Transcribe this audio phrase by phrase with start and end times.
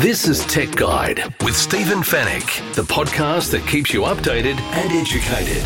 [0.00, 5.64] This is Tech Guide with Stephen Fenech, the podcast that keeps you updated and educated.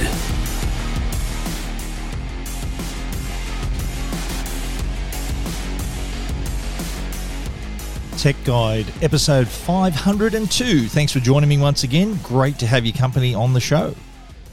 [8.17, 10.87] Tech Guide, episode 502.
[10.89, 12.19] Thanks for joining me once again.
[12.23, 13.95] Great to have your company on the show.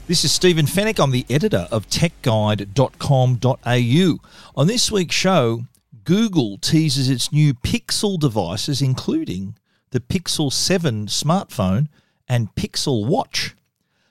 [0.08, 1.02] This is Stephen Fenech.
[1.02, 4.18] I'm the editor of techguide.com.au.
[4.56, 5.64] On this week's show,
[6.06, 9.58] Google teases its new Pixel devices, including
[9.90, 11.88] the Pixel 7 smartphone
[12.28, 13.56] and Pixel Watch.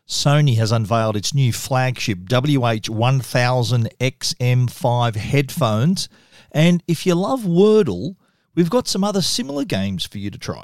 [0.05, 6.09] Sony has unveiled its new flagship WH1000XM5 headphones.
[6.51, 8.17] And if you love Wordle,
[8.55, 10.63] we've got some other similar games for you to try.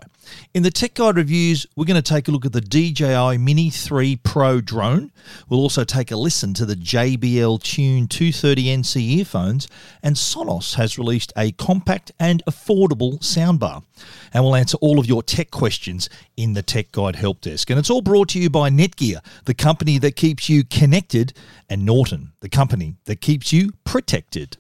[0.53, 3.69] In the Tech Guide reviews, we're going to take a look at the DJI Mini
[3.69, 5.11] 3 Pro drone.
[5.49, 9.67] We'll also take a listen to the JBL Tune 230NC earphones,
[10.01, 13.83] and Sonos has released a compact and affordable soundbar.
[14.33, 17.69] And we'll answer all of your tech questions in the Tech Guide Help Desk.
[17.69, 21.33] And it's all brought to you by Netgear, the company that keeps you connected,
[21.69, 24.57] and Norton, the company that keeps you protected.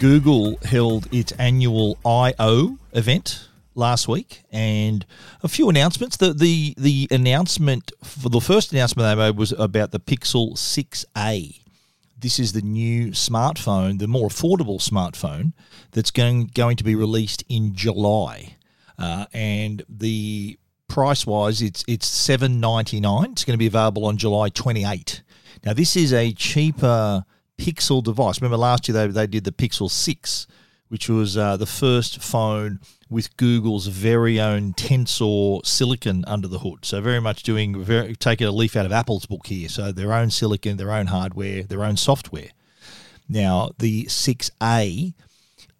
[0.00, 5.04] Google held its annual I/O event last week, and
[5.42, 6.16] a few announcements.
[6.16, 11.60] The the the announcement for the first announcement they made was about the Pixel 6a.
[12.18, 15.52] This is the new smartphone, the more affordable smartphone
[15.90, 18.56] that's going going to be released in July,
[18.98, 23.32] uh, and the price wise, it's it's seven ninety nine.
[23.32, 25.22] It's going to be available on July twenty eight.
[25.62, 27.26] Now, this is a cheaper
[27.60, 28.40] Pixel device.
[28.40, 30.46] Remember last year they, they did the Pixel 6,
[30.88, 32.80] which was uh, the first phone
[33.10, 36.84] with Google's very own Tensor silicon under the hood.
[36.84, 39.68] So very much doing very taking a leaf out of Apple's book here.
[39.68, 42.50] So their own silicon, their own hardware, their own software.
[43.28, 45.12] Now the 6A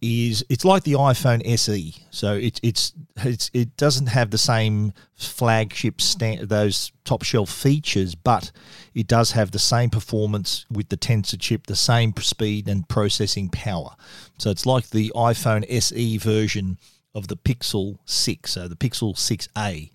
[0.01, 1.95] is it's like the iPhone SE.
[2.11, 8.15] So it, it's it's it doesn't have the same flagship stand, those top shelf features,
[8.15, 8.51] but
[8.95, 13.51] it does have the same performance with the Tensor chip, the same speed and processing
[13.51, 13.95] power.
[14.39, 16.79] So it's like the iPhone SE version
[17.15, 18.53] of the Pixel 6.
[18.53, 19.91] So the Pixel 6a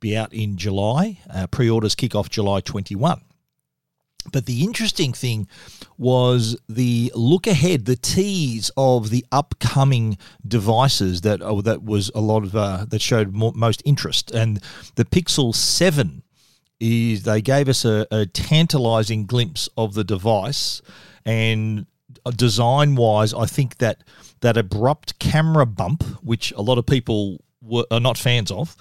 [0.00, 1.18] be out in July.
[1.28, 3.20] Uh, pre-orders kick off July 21.
[4.32, 5.48] But the interesting thing
[5.98, 12.20] was the look ahead, the tease of the upcoming devices that oh, that was a
[12.20, 14.60] lot of uh, that showed more, most interest, and
[14.96, 16.22] the Pixel Seven
[16.78, 20.80] is they gave us a, a tantalizing glimpse of the device,
[21.24, 21.86] and
[22.36, 24.02] design wise, I think that
[24.40, 28.76] that abrupt camera bump, which a lot of people were, are not fans of,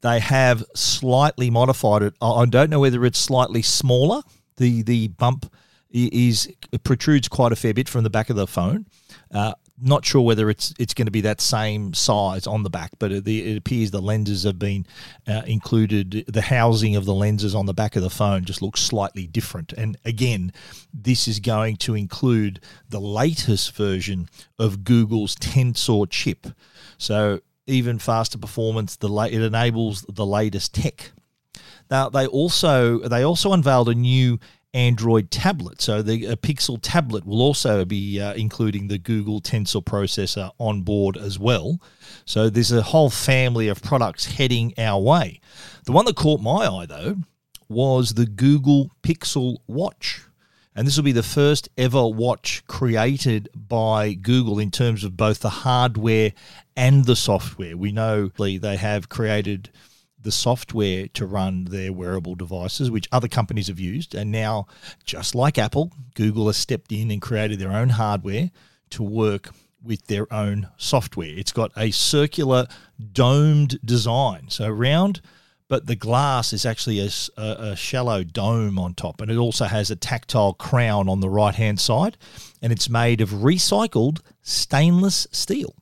[0.00, 2.14] they have slightly modified it.
[2.20, 4.22] I don't know whether it's slightly smaller
[4.56, 5.52] the the bump
[5.90, 6.50] is
[6.84, 8.86] protrudes quite a fair bit from the back of the phone.
[9.30, 12.92] Uh, not sure whether it's it's going to be that same size on the back,
[12.98, 14.86] but it, it appears the lenses have been
[15.26, 16.24] uh, included.
[16.28, 19.72] The housing of the lenses on the back of the phone just looks slightly different.
[19.72, 20.52] And again,
[20.94, 26.46] this is going to include the latest version of Google's Tensor chip.
[26.96, 28.96] So even faster performance.
[28.96, 31.12] The it enables the latest tech.
[31.92, 34.38] Now they also they also unveiled a new
[34.72, 35.82] Android tablet.
[35.82, 41.18] So the Pixel tablet will also be uh, including the Google Tensor processor on board
[41.18, 41.82] as well.
[42.24, 45.42] So there's a whole family of products heading our way.
[45.84, 47.16] The one that caught my eye though
[47.68, 50.22] was the Google Pixel Watch.
[50.74, 55.40] And this will be the first ever watch created by Google in terms of both
[55.40, 56.32] the hardware
[56.74, 57.76] and the software.
[57.76, 59.68] We know they have created
[60.22, 64.14] the software to run their wearable devices, which other companies have used.
[64.14, 64.66] And now,
[65.04, 68.50] just like Apple, Google has stepped in and created their own hardware
[68.90, 69.50] to work
[69.82, 71.30] with their own software.
[71.36, 72.66] It's got a circular
[73.12, 75.20] domed design, so round,
[75.68, 79.20] but the glass is actually a, a, shallow dome on top.
[79.20, 82.18] And it also has a tactile crown on the right hand side.
[82.60, 85.74] And it's made of recycled stainless steel.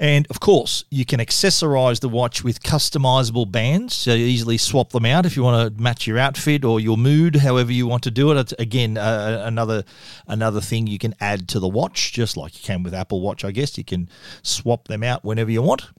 [0.00, 3.92] And of course, you can accessorize the watch with customizable bands.
[3.92, 6.96] So you easily swap them out if you want to match your outfit or your
[6.96, 8.38] mood, however you want to do it.
[8.38, 9.84] It's, again, uh, another
[10.26, 13.44] another thing you can add to the watch, just like you can with Apple Watch,
[13.44, 13.76] I guess.
[13.76, 14.08] You can
[14.42, 15.90] swap them out whenever you want.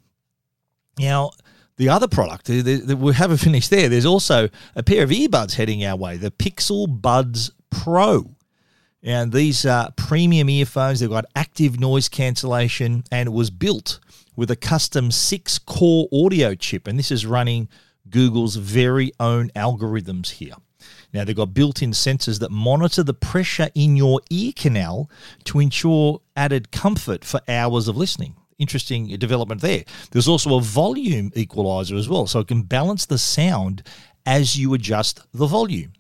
[0.98, 1.30] Now,
[1.78, 3.88] the other product, we haven't finished there.
[3.88, 8.36] There's also a pair of earbuds heading our way, the Pixel Buds Pro.
[9.04, 11.00] And these are premium earphones.
[11.00, 14.00] They've got active noise cancellation and it was built
[14.36, 16.88] with a custom six core audio chip.
[16.88, 17.68] And this is running
[18.10, 20.54] Google's very own algorithms here.
[21.14, 25.10] Now, they've got built in sensors that monitor the pressure in your ear canal
[25.46, 28.36] to ensure added comfort for hours of listening.
[28.58, 29.84] Interesting development there.
[30.12, 33.84] There's also a volume equalizer as well, so it can balance the sound
[34.26, 35.94] as you adjust the volume.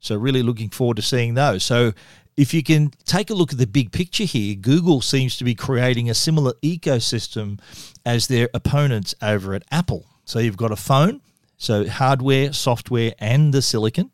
[0.00, 1.64] So, really looking forward to seeing those.
[1.64, 1.92] So,
[2.36, 5.54] if you can take a look at the big picture here, Google seems to be
[5.54, 7.60] creating a similar ecosystem
[8.04, 10.06] as their opponents over at Apple.
[10.24, 11.20] So, you've got a phone,
[11.56, 14.10] so hardware, software, and the silicon.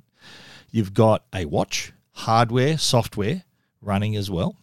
[0.71, 3.45] You've got a watch, hardware, software
[3.81, 4.57] running as well,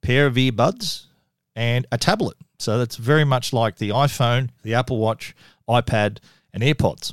[0.00, 1.04] pair of earbuds,
[1.54, 2.36] and a tablet.
[2.58, 5.34] So that's very much like the iPhone, the Apple Watch,
[5.68, 6.18] iPad,
[6.52, 7.12] and AirPods.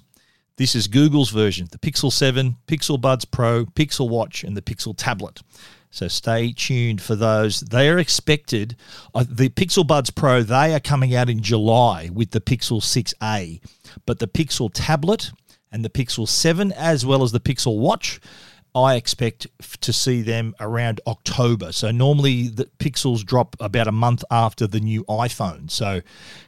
[0.57, 4.93] This is Google's version the Pixel 7, Pixel Buds Pro, Pixel Watch, and the Pixel
[4.95, 5.41] Tablet.
[5.91, 7.59] So stay tuned for those.
[7.59, 8.77] They are expected,
[9.13, 13.59] uh, the Pixel Buds Pro, they are coming out in July with the Pixel 6a.
[14.05, 15.31] But the Pixel Tablet
[15.73, 18.21] and the Pixel 7, as well as the Pixel Watch,
[18.75, 19.47] I expect
[19.81, 21.71] to see them around October.
[21.71, 25.71] So normally the Pixels drop about a month after the new iPhone.
[25.71, 26.01] So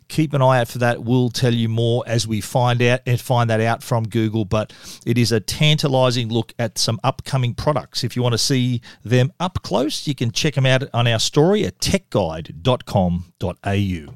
[0.09, 1.03] keep an eye out for that.
[1.03, 4.43] We'll tell you more as we find out and find that out from Google.
[4.43, 4.73] But
[5.05, 8.03] it is a tantalizing look at some upcoming products.
[8.03, 11.19] If you want to see them up close, you can check them out on our
[11.19, 14.13] story at techguide.com.au.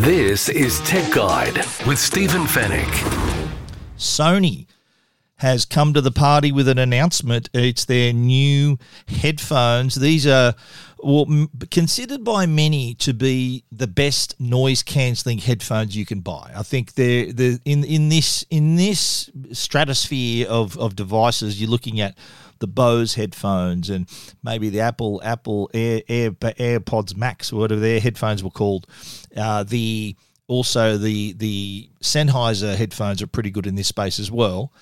[0.00, 1.56] This is Tech Guide
[1.86, 2.90] with Stephen Fenech.
[3.96, 4.66] Sony
[5.42, 7.50] has come to the party with an announcement.
[7.52, 8.78] It's their new
[9.08, 9.96] headphones.
[9.96, 10.54] These are
[11.02, 16.52] well, considered by many to be the best noise cancelling headphones you can buy.
[16.54, 21.60] I think they're, they're in in this in this stratosphere of, of devices.
[21.60, 22.16] You're looking at
[22.60, 24.08] the Bose headphones and
[24.44, 28.86] maybe the Apple Apple Air, Air AirPods Max or whatever their headphones were called.
[29.36, 30.14] Uh, the
[30.46, 34.72] also the the Sennheiser headphones are pretty good in this space as well.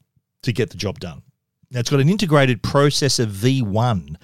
[0.43, 1.23] to get the job done.
[1.71, 4.17] Now it's got an integrated processor V1.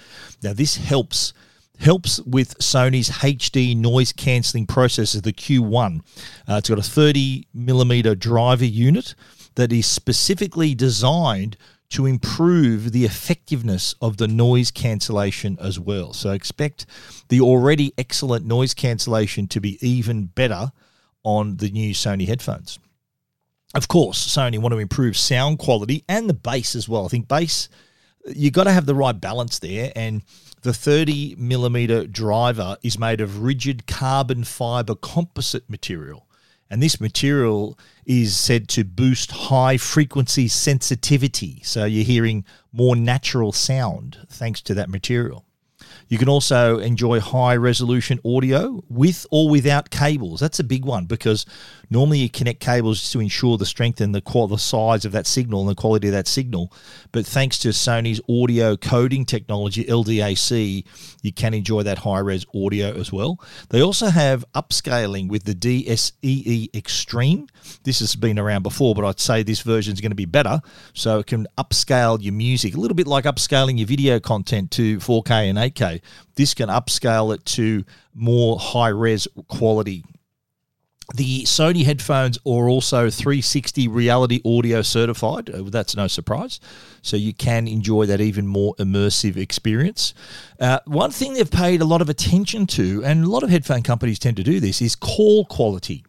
[0.42, 1.32] Now this helps
[1.78, 6.00] helps with Sony's HD noise cancelling processor, the Q1.
[6.48, 9.16] Uh, it's got a 30 millimeter driver unit
[9.56, 11.56] that is specifically designed
[11.90, 16.12] to improve the effectiveness of the noise cancellation as well.
[16.12, 16.86] So expect
[17.28, 20.72] the already excellent noise cancellation to be even better
[21.24, 22.78] on the new Sony headphones
[23.74, 27.06] of course, Sony want to improve sound quality and the bass as well.
[27.06, 27.68] I think bass,
[28.26, 29.92] you've got to have the right balance there.
[29.96, 30.22] And
[30.62, 36.26] the 30 millimeter driver is made of rigid carbon fiber composite material.
[36.70, 41.60] And this material is said to boost high frequency sensitivity.
[41.64, 45.44] So you're hearing more natural sound thanks to that material.
[46.08, 50.40] You can also enjoy high resolution audio with or without cables.
[50.40, 51.46] That's a big one because
[51.90, 55.26] normally you connect cables to ensure the strength and the, qual- the size of that
[55.26, 56.72] signal and the quality of that signal.
[57.12, 60.84] But thanks to Sony's audio coding technology, LDAC,
[61.22, 63.40] you can enjoy that high res audio as well.
[63.70, 67.48] They also have upscaling with the DSEE Extreme.
[67.84, 70.60] This has been around before, but I'd say this version is going to be better.
[70.94, 74.98] So it can upscale your music, a little bit like upscaling your video content to
[74.98, 75.91] 4K and 8K.
[76.34, 77.84] This can upscale it to
[78.14, 80.04] more high res quality.
[81.14, 85.50] The Sony headphones are also 360 reality audio certified.
[85.50, 86.58] Uh, That's no surprise.
[87.02, 90.14] So you can enjoy that even more immersive experience.
[90.58, 93.82] Uh, one thing they've paid a lot of attention to, and a lot of headphone
[93.82, 96.04] companies tend to do this, is call quality.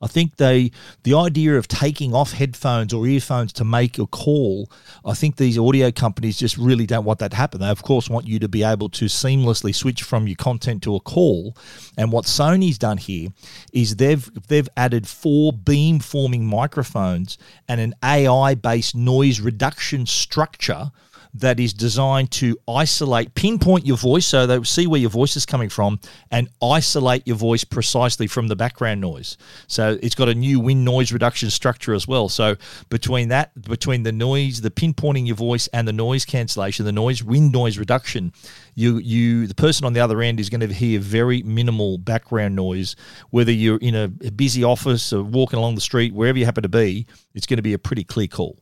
[0.00, 0.70] I think they
[1.02, 4.70] the idea of taking off headphones or earphones to make a call.
[5.04, 7.60] I think these audio companies just really don't want that to happen.
[7.60, 10.94] They of course want you to be able to seamlessly switch from your content to
[10.94, 11.56] a call.
[11.96, 13.30] And what Sony's done here
[13.72, 17.38] is they've they've added four beam forming microphones
[17.68, 20.92] and an AI based noise reduction structure
[21.40, 25.46] that is designed to isolate, pinpoint your voice so they see where your voice is
[25.46, 29.36] coming from and isolate your voice precisely from the background noise.
[29.66, 32.28] So it's got a new wind noise reduction structure as well.
[32.28, 32.56] So
[32.88, 37.22] between that, between the noise, the pinpointing your voice and the noise cancellation, the noise
[37.22, 38.32] wind noise reduction,
[38.74, 42.54] you you the person on the other end is going to hear very minimal background
[42.54, 42.94] noise
[43.30, 46.62] whether you're in a, a busy office or walking along the street, wherever you happen
[46.62, 48.58] to be, it's going to be a pretty clear call.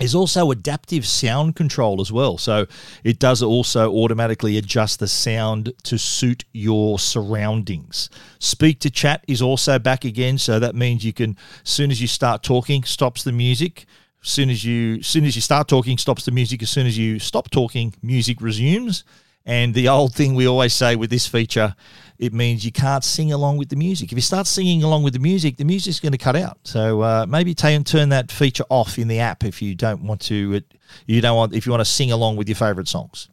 [0.00, 2.38] There's also adaptive sound control as well.
[2.38, 2.66] So
[3.04, 8.08] it does also automatically adjust the sound to suit your surroundings.
[8.38, 10.38] Speak to chat is also back again.
[10.38, 13.84] So that means you can, as soon as you start talking, stops the music.
[14.24, 16.62] As soon as you, as soon as you start talking, stops the music.
[16.62, 19.04] As soon as you stop talking, music resumes.
[19.44, 21.74] And the old thing we always say with this feature,
[22.20, 24.12] it means you can't sing along with the music.
[24.12, 26.58] If you start singing along with the music, the music's going to cut out.
[26.64, 30.20] So uh, maybe t- turn that feature off in the app if you don't want
[30.22, 30.52] to.
[30.52, 30.64] It,
[31.06, 33.30] you don't want if you want to sing along with your favorite songs.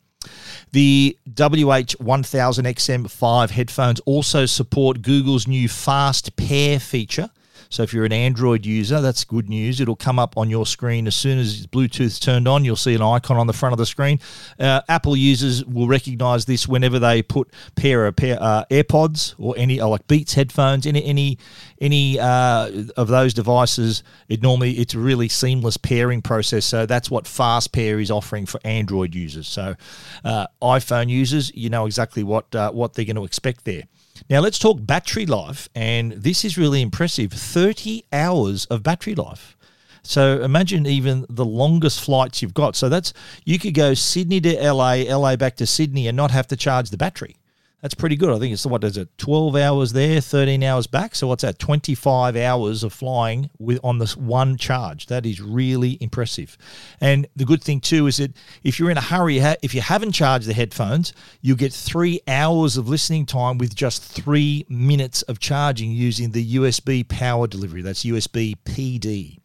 [0.72, 7.30] The WH1000XM5 headphones also support Google's new Fast Pair feature.
[7.70, 9.80] So if you're an Android user, that's good news.
[9.80, 12.66] It'll come up on your screen as soon as Bluetooth's turned on.
[12.66, 14.20] You'll see an icon on the front of the screen.
[14.60, 19.56] Uh, Apple users will recognize this whenever they put pair of pair uh, AirPods or
[19.58, 21.38] any or like Beats headphones, any any
[21.80, 24.04] any uh, of those devices.
[24.30, 26.66] It normally it's a really seamless pairing process.
[26.66, 29.48] So that's what Fast Pair is offering for Android users.
[29.48, 29.76] So
[30.24, 33.84] uh, iPhone users, you know exactly what uh, what they're going to expect there.
[34.30, 39.56] Now let's talk battery life, and this is really impressive 30 hours of battery life.
[40.04, 42.76] So imagine even the longest flights you've got.
[42.76, 43.14] So that's
[43.46, 46.90] you could go Sydney to LA, LA back to Sydney, and not have to charge
[46.90, 47.36] the battery.
[47.82, 48.36] That's pretty good.
[48.36, 51.14] I think it's what is it, twelve hours there, thirteen hours back.
[51.14, 51.60] So what's that?
[51.60, 55.06] Twenty five hours of flying with on this one charge.
[55.08, 56.58] That is really impressive.
[57.00, 60.14] And the good thing too is that if you're in a hurry, if you haven't
[60.14, 65.38] charged the headphones, you get three hours of listening time with just three minutes of
[65.38, 67.84] charging using the USB power delivery.
[67.84, 69.38] That's USB PD.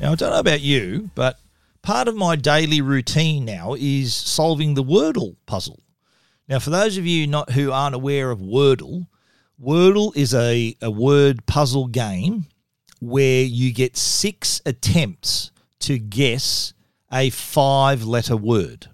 [0.00, 1.40] Now, I don't know about you, but
[1.88, 5.80] part of my daily routine now is solving the Wordle puzzle.
[6.46, 9.06] Now, for those of you not who aren't aware of Wordle,
[9.58, 12.44] Wordle is a, a word puzzle game
[13.00, 16.74] where you get six attempts to guess
[17.10, 18.88] a five letter word.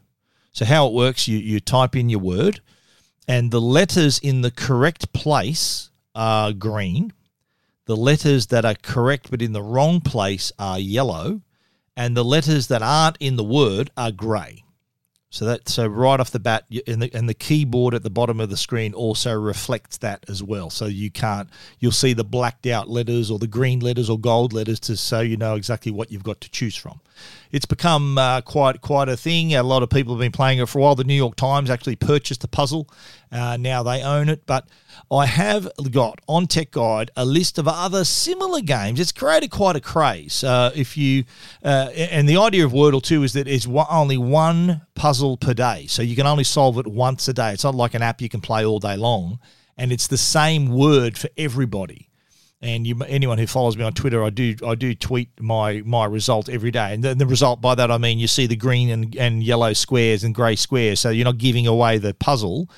[0.52, 2.60] So, how it works, you, you type in your word,
[3.26, 7.12] and the letters in the correct place are green.
[7.86, 11.40] The letters that are correct but in the wrong place are yellow,
[11.96, 14.64] and the letters that aren't in the word are grey.
[15.30, 18.38] So that so right off the bat, and the and the keyboard at the bottom
[18.38, 20.70] of the screen also reflects that as well.
[20.70, 24.52] So you can't you'll see the blacked out letters or the green letters or gold
[24.52, 27.00] letters to so you know exactly what you've got to choose from.
[27.52, 29.54] It's become uh, quite quite a thing.
[29.54, 30.94] A lot of people have been playing it for a while.
[30.94, 32.88] The New York Times actually purchased the puzzle.
[33.30, 34.68] Uh, now they own it, but
[35.11, 39.00] I have got on Tech Guide a list of other similar games.
[39.00, 40.44] It's created quite a craze.
[40.44, 41.25] Uh, if you
[41.64, 45.87] uh, and the idea of Wordle too is that it's only one puzzle per day,
[45.88, 47.52] so you can only solve it once a day.
[47.52, 49.38] It's not like an app you can play all day long,
[49.76, 52.09] and it's the same word for everybody.
[52.62, 56.06] And you, anyone who follows me on Twitter, I do I do tweet my my
[56.06, 56.94] result every day.
[56.94, 59.73] And the, the result by that I mean you see the green and, and yellow
[59.75, 61.00] squares and grey squares.
[61.00, 62.70] So you're not giving away the puzzle,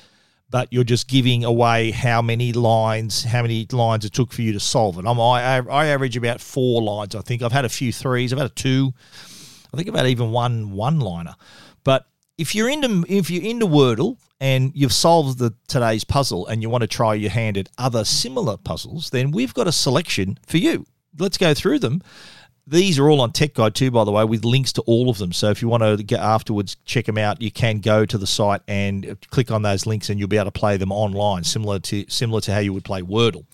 [0.49, 4.51] but you're just giving away how many lines, how many lines it took for you
[4.53, 5.05] to solve it.
[5.05, 7.15] I'm, I I average about four lines.
[7.15, 8.33] I think I've had a few threes.
[8.33, 8.93] I've had a two.
[9.73, 11.35] I think about even one one liner.
[11.83, 12.07] But
[12.37, 16.69] if you're into if you're into Wordle and you've solved the today's puzzle and you
[16.69, 20.57] want to try your hand at other similar puzzles, then we've got a selection for
[20.57, 20.85] you.
[21.17, 22.01] Let's go through them.
[22.69, 25.17] These are all on Tech Guide too, by the way, with links to all of
[25.17, 25.31] them.
[25.31, 27.41] So if you want to get afterwards, check them out.
[27.41, 30.51] You can go to the site and click on those links, and you'll be able
[30.51, 33.45] to play them online, similar to similar to how you would play Wordle.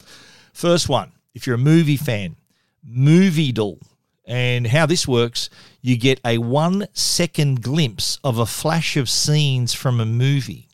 [0.51, 2.35] First one, if you're a movie fan,
[2.83, 3.79] Movie Moviedle.
[4.25, 5.49] And how this works,
[5.81, 10.69] you get a one second glimpse of a flash of scenes from a movie.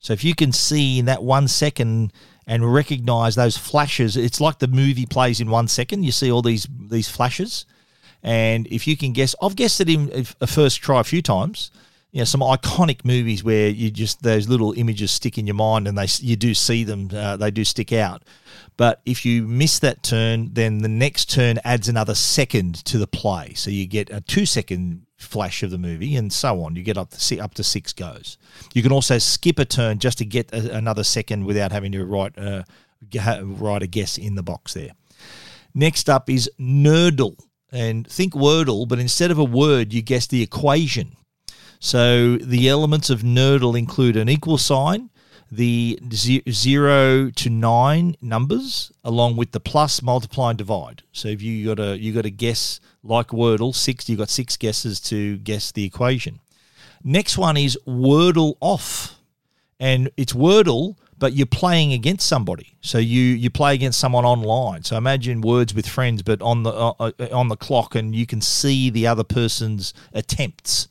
[0.00, 2.12] So if you can see in that one second
[2.46, 6.04] and recognize those flashes, it's like the movie plays in one second.
[6.04, 7.66] You see all these these flashes,
[8.22, 11.70] and if you can guess, I've guessed it in a first try a few times.
[12.12, 15.88] You know, some iconic movies where you just those little images stick in your mind,
[15.88, 18.22] and they you do see them, uh, they do stick out.
[18.76, 23.06] But if you miss that turn, then the next turn adds another second to the
[23.06, 23.54] play.
[23.54, 26.76] So you get a two second flash of the movie and so on.
[26.76, 28.38] You get up to, up to six goes.
[28.74, 32.04] You can also skip a turn just to get a, another second without having to
[32.04, 32.62] write, uh,
[33.42, 34.90] write a guess in the box there.
[35.74, 37.36] Next up is Nerdle.
[37.72, 41.16] And think Wordle, but instead of a word, you guess the equation.
[41.80, 45.10] So the elements of Nerdle include an equal sign,
[45.50, 51.02] the zero to nine numbers along with the plus, multiply, and divide.
[51.12, 54.56] So if you got to you got to guess like Wordle six, you got six
[54.56, 56.40] guesses to guess the equation.
[57.04, 59.20] Next one is Wordle off,
[59.78, 62.74] and it's Wordle, but you're playing against somebody.
[62.80, 64.82] So you you play against someone online.
[64.82, 68.26] So imagine words with friends, but on the uh, uh on the clock, and you
[68.26, 70.88] can see the other person's attempts.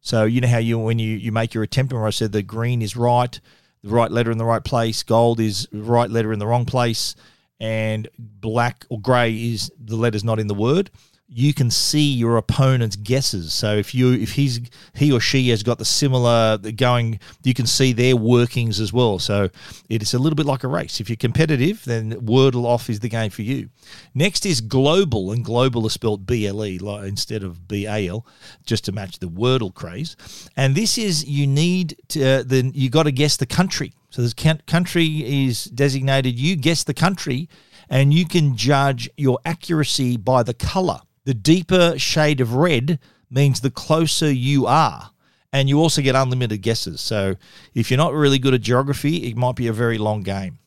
[0.00, 2.42] So you know how you when you you make your attempt, where I said the
[2.42, 3.40] green is right
[3.86, 5.02] the right letter in the right place.
[5.02, 7.14] Gold is right letter in the wrong place,
[7.60, 10.90] and black or grey is the letters not in the word
[11.28, 13.52] you can see your opponent's guesses.
[13.52, 14.60] So if you if he's
[14.94, 19.18] he or she has got the similar going, you can see their workings as well.
[19.18, 19.50] So
[19.88, 21.00] it's a little bit like a race.
[21.00, 23.70] If you're competitive, then Wordle off is the game for you.
[24.14, 28.24] Next is Globle, and Globle is spelled B L E instead of B A L,
[28.64, 30.16] just to match the Wordle craze.
[30.56, 33.92] And this is you need to uh, then you got to guess the country.
[34.10, 34.34] So this
[34.66, 36.38] country is designated.
[36.38, 37.48] You guess the country,
[37.90, 41.00] and you can judge your accuracy by the color.
[41.26, 45.10] The deeper shade of red means the closer you are.
[45.52, 47.00] And you also get unlimited guesses.
[47.00, 47.34] So
[47.74, 50.58] if you're not really good at geography, it might be a very long game.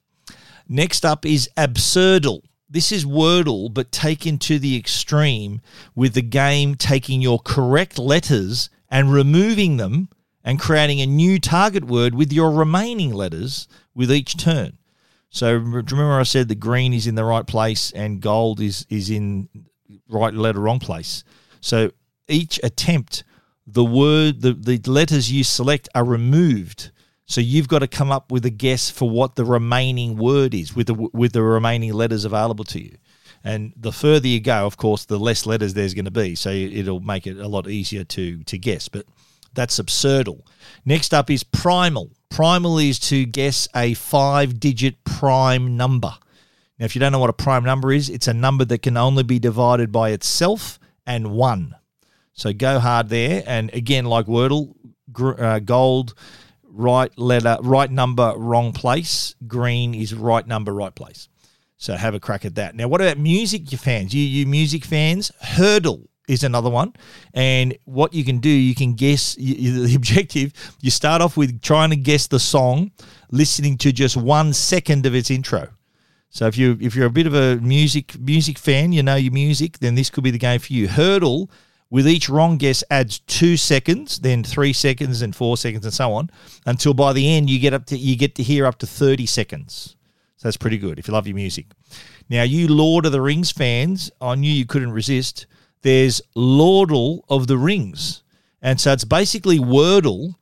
[0.67, 2.41] Next up is Absurdle.
[2.69, 5.61] This is Wordle, but taken to the extreme
[5.95, 10.09] with the game taking your correct letters and removing them
[10.43, 14.77] and creating a new target word with your remaining letters with each turn.
[15.29, 19.09] So remember I said the green is in the right place and gold is is
[19.09, 19.47] in
[20.09, 21.23] right letter, wrong place.
[21.61, 21.91] So
[22.27, 23.23] each attempt,
[23.65, 26.91] the word, the, the letters you select are removed.
[27.25, 30.75] So you've got to come up with a guess for what the remaining word is
[30.75, 32.97] with the with the remaining letters available to you.
[33.43, 36.35] And the further you go, of course, the less letters there's going to be.
[36.35, 38.89] So it'll make it a lot easier to to guess.
[38.89, 39.05] But
[39.53, 40.41] that's Absurdle.
[40.85, 42.11] Next up is Primel.
[42.31, 46.15] Primel is to guess a five digit prime number.
[46.79, 48.95] Now, if you don't know what a prime number is, it's a number that can
[48.95, 51.75] only be divided by itself and 1.
[52.33, 53.43] So go hard there.
[53.45, 54.73] And again, like Wordle,
[55.17, 56.13] uh, gold,
[56.63, 59.35] right letter, right number, wrong place.
[59.45, 61.27] Green is right number, right place.
[61.75, 62.75] So have a crack at that.
[62.75, 64.13] Now, what about music your fans?
[64.13, 66.93] You, you music fans, Heardle is another one.
[67.33, 70.53] And what you can do, you can guess you, the objective.
[70.79, 72.91] You start off with trying to guess the song,
[73.31, 75.69] listening to just one second of its intro.
[76.29, 79.33] So if you if you're a bit of a music music fan, you know your
[79.33, 80.87] music, then this could be the game for you.
[80.87, 81.49] Heardle
[81.89, 86.13] with each wrong guess adds two seconds, then three seconds, and four seconds, and so
[86.13, 86.29] on,
[86.67, 89.25] until by the end you get up to you get to hear up to thirty
[89.25, 89.95] seconds.
[90.37, 91.65] So that's pretty good if you love your music.
[92.29, 95.47] Now, you Lord of the Rings fans, I knew you couldn't resist.
[95.81, 98.21] There's Lordle of the Rings,
[98.61, 100.35] and so it's basically Wordle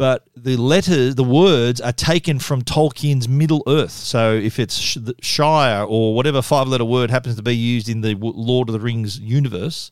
[0.00, 3.90] but the letters, the words are taken from Tolkien's Middle Earth.
[3.90, 8.14] So if it's Shire or whatever five letter word happens to be used in the
[8.14, 9.90] Lord of the Rings universe,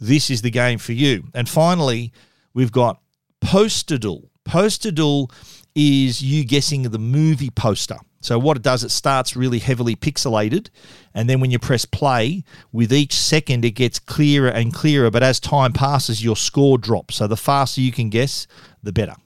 [0.00, 1.24] this is the game for you.
[1.34, 2.14] And finally,
[2.54, 3.02] we've got
[3.44, 4.30] Posterdle.
[4.46, 5.30] Posterdle
[5.74, 7.98] is you guessing the movie poster.
[8.22, 10.70] So what it does, it starts really heavily pixelated,
[11.12, 15.10] and then when you press play, with each second it gets clearer and clearer.
[15.10, 17.16] But as time passes, your score drops.
[17.16, 18.46] So the faster you can guess,
[18.82, 19.16] the better.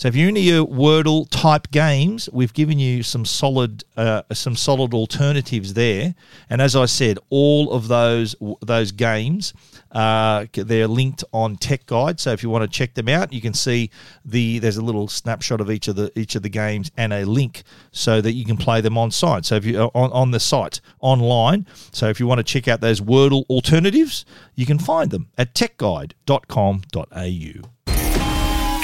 [0.00, 4.56] So if you're into your Wordle type games, we've given you some solid uh, some
[4.56, 6.14] solid alternatives there.
[6.48, 9.52] And as I said, all of those those games
[9.92, 12.18] uh, they're linked on Tech Guide.
[12.18, 13.90] So if you want to check them out, you can see
[14.24, 17.26] the there's a little snapshot of each of the each of the games and a
[17.26, 19.44] link so that you can play them on site.
[19.44, 21.66] So if you uh, on on the site online.
[21.92, 25.54] So if you want to check out those Wordle alternatives, you can find them at
[25.54, 27.79] techguide.com.au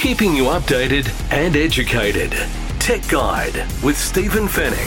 [0.06, 2.30] keeping you updated and educated.
[2.78, 4.86] Tech Guide with Stephen Fenech.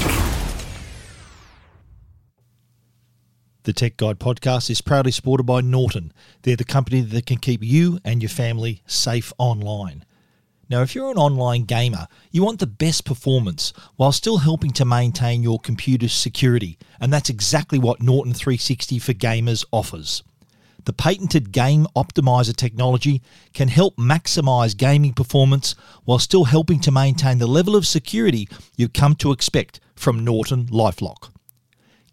[3.64, 6.14] The Tech Guide podcast is proudly supported by Norton.
[6.44, 10.06] They're the company that can keep you and your family safe online.
[10.70, 14.86] Now, if you're an online gamer, you want the best performance while still helping to
[14.86, 20.24] maintain your computer's security, and that's exactly what Norton 360 for Gamers offers.
[20.86, 23.22] The patented Game Optimizer technology
[23.54, 28.94] can help maximize gaming performance while still helping to maintain the level of security you've
[28.94, 31.30] come to expect from Norton Lifelock.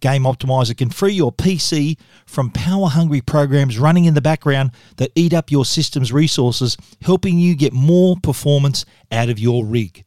[0.00, 5.12] Game Optimizer can free your PC from power hungry programs running in the background that
[5.14, 10.05] eat up your system's resources, helping you get more performance out of your rig.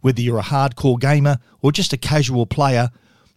[0.00, 2.90] Whether you're a hardcore gamer or just a casual player,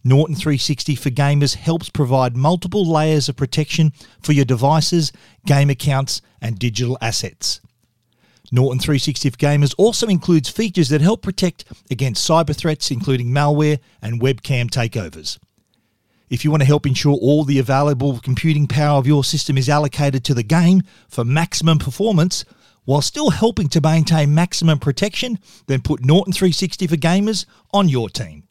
[0.08, 3.92] Norton 360 for Gamers helps provide multiple layers of protection
[4.22, 5.12] for your devices,
[5.44, 7.60] game accounts, and digital assets.
[8.50, 13.80] Norton 360 for Gamers also includes features that help protect against cyber threats, including malware
[14.00, 15.38] and webcam takeovers.
[16.30, 19.68] If you want to help ensure all the available computing power of your system is
[19.68, 22.46] allocated to the game for maximum performance,
[22.86, 27.44] while still helping to maintain maximum protection, then put Norton 360 for Gamers
[27.74, 28.47] on your team.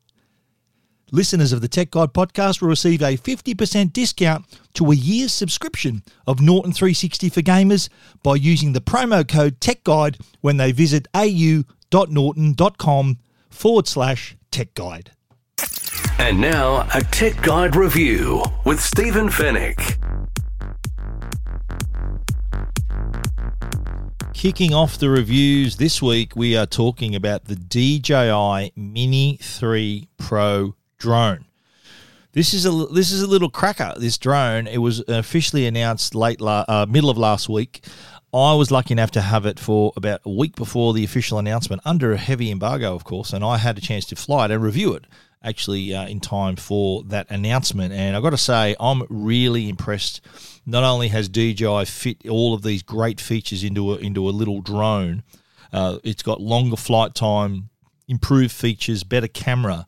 [1.11, 6.03] Listeners of the Tech Guide podcast will receive a 50% discount to a year's subscription
[6.27, 7.87] of Norton 360 for gamers
[8.23, 11.63] by using the promo code Tech Guide when they visit au.norton.com
[13.49, 15.11] forward slash Tech Guide.
[16.19, 19.95] And now, a Tech Guide review with Stephen Fenech.
[24.33, 30.75] Kicking off the reviews this week, we are talking about the DJI Mini 3 Pro
[30.97, 31.45] drone.
[32.33, 33.93] This is a this is a little cracker.
[33.97, 34.67] This drone.
[34.67, 37.85] It was officially announced late la, uh, middle of last week.
[38.33, 41.81] I was lucky enough to have it for about a week before the official announcement,
[41.85, 44.61] under a heavy embargo, of course, and I had a chance to fly it and
[44.61, 45.05] review it
[45.43, 47.93] actually uh, in time for that announcement.
[47.93, 50.21] And I've got to say, I'm really impressed.
[50.65, 54.61] Not only has DJI fit all of these great features into a, into a little
[54.61, 55.23] drone,
[55.71, 57.69] uh, it's got longer flight time,
[58.07, 59.87] improved features, better camera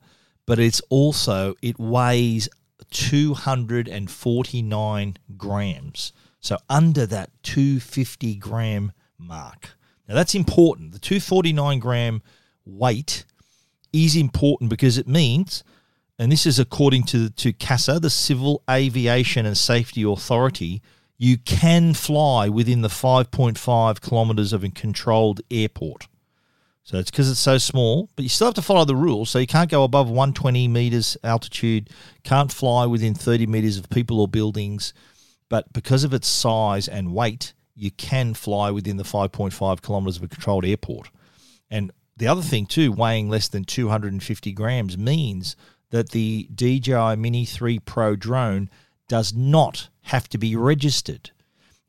[0.49, 2.49] but it's also it weighs
[2.89, 6.11] 249 grams.
[6.39, 9.75] So under that 250 gram mark.
[10.07, 10.93] Now that's important.
[10.93, 12.23] The 249 gram
[12.65, 13.25] weight
[13.93, 15.63] is important because it means,
[16.17, 20.81] and this is according to, to CASA, the Civil Aviation and Safety Authority,
[21.19, 26.07] you can fly within the 5.5 kilometres of a controlled airport.
[26.89, 29.29] So it's because it's so small, but you still have to follow the rules.
[29.29, 31.91] So you can't go above 120 meters altitude,
[32.23, 34.91] can't fly within 30 meters of people or buildings.
[35.49, 40.23] But because of its size and weight, you can fly within the 5.5 kilometers of
[40.23, 41.11] a controlled airport.
[41.69, 45.55] And the other thing, too, weighing less than 250 grams means
[45.91, 48.67] that the DJI Mini 3 Pro drone
[49.07, 51.29] does not have to be registered.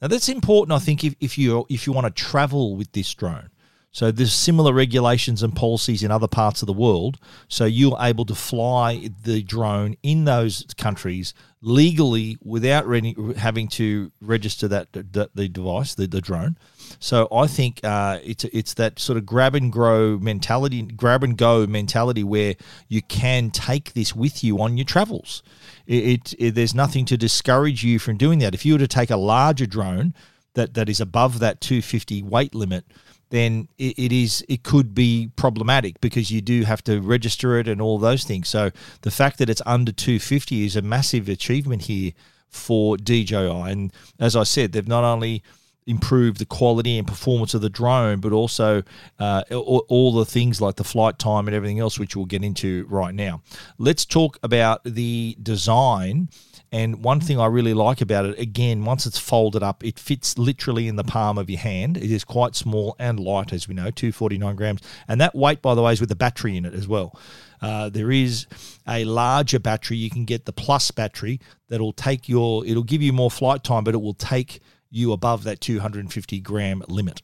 [0.03, 3.15] Now that's important, I think, if, if you if you want to travel with this
[3.15, 3.49] drone.
[3.93, 7.19] So there's similar regulations and policies in other parts of the world.
[7.49, 14.13] So you're able to fly the drone in those countries legally without re- having to
[14.21, 16.57] register that, that the device, the, the drone.
[17.01, 21.37] So I think uh, it's it's that sort of grab and grow mentality, grab and
[21.37, 22.55] go mentality, where
[22.89, 25.43] you can take this with you on your travels.
[25.87, 28.55] It, it, it there's nothing to discourage you from doing that.
[28.55, 30.15] If you were to take a larger drone
[30.55, 32.85] that that is above that 250 weight limit
[33.31, 37.67] then it, it is it could be problematic because you do have to register it
[37.67, 38.49] and all those things.
[38.49, 38.71] So
[39.03, 42.13] the fact that it's under 250 is a massive achievement here
[42.49, 43.37] for DJI.
[43.37, 45.43] And as I said, they've not only
[45.87, 48.83] improved the quality and performance of the drone, but also
[49.19, 52.45] uh, all, all, the things like the flight time and everything else, which we'll get
[52.45, 53.41] into right now.
[53.79, 56.29] Let's talk about the design
[56.73, 60.39] And one thing I really like about it, again, once it's folded up, it fits
[60.39, 61.97] literally in the palm of your hand.
[61.97, 64.81] It is quite small and light, as we know, 249 grams.
[65.09, 67.19] And that weight, by the way, is with the battery in it as well.
[67.61, 68.47] Uh, there is
[68.89, 69.97] a larger battery.
[69.97, 73.83] You can get the plus battery that'll take your, it'll give you more flight time,
[73.83, 77.21] but it will take you above that 250 gram limit.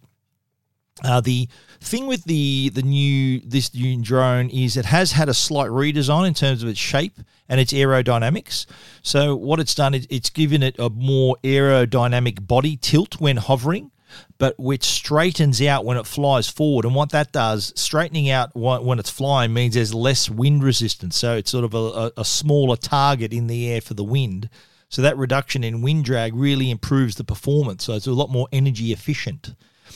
[1.05, 1.49] Uh, the
[1.81, 6.27] thing with the the new this new drone is it has had a slight redesign
[6.27, 8.65] in terms of its shape and its aerodynamics.
[9.03, 13.91] So what it's done is it's given it a more aerodynamic body tilt when hovering,
[14.39, 16.87] but which straightens out when it flies forward.
[16.87, 21.17] And what that does, straightening out when it's flying, means there's less wind resistance.
[21.17, 24.49] So it's sort of a, a smaller target in the air for the wind.
[24.89, 27.85] So that reduction in wind drag really improves the performance.
[27.85, 29.55] So it's a lot more energy efficient.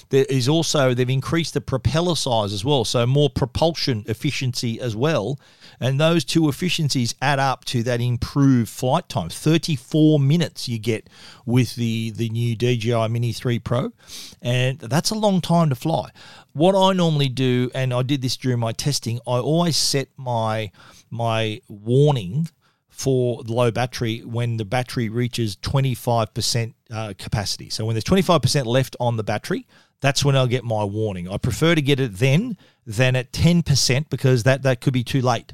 [0.08, 4.96] There is also they've increased the propeller size as well, so more propulsion efficiency as
[4.96, 5.38] well.
[5.78, 9.28] And those two efficiencies add up to that improved flight time.
[9.28, 11.08] 34 minutes you get
[11.46, 13.92] with the the new DJI Mini 3 Pro,
[14.42, 16.10] and that's a long time to fly.
[16.52, 20.70] What I normally do, and I did this during my testing, I always set my
[21.10, 22.48] my warning
[23.00, 27.70] for low battery when the battery reaches 25% uh, capacity.
[27.70, 29.66] So when there's 25% left on the battery,
[30.00, 31.28] that's when I'll get my warning.
[31.28, 35.20] I prefer to get it then than at 10% because that, that could be too
[35.20, 35.52] late.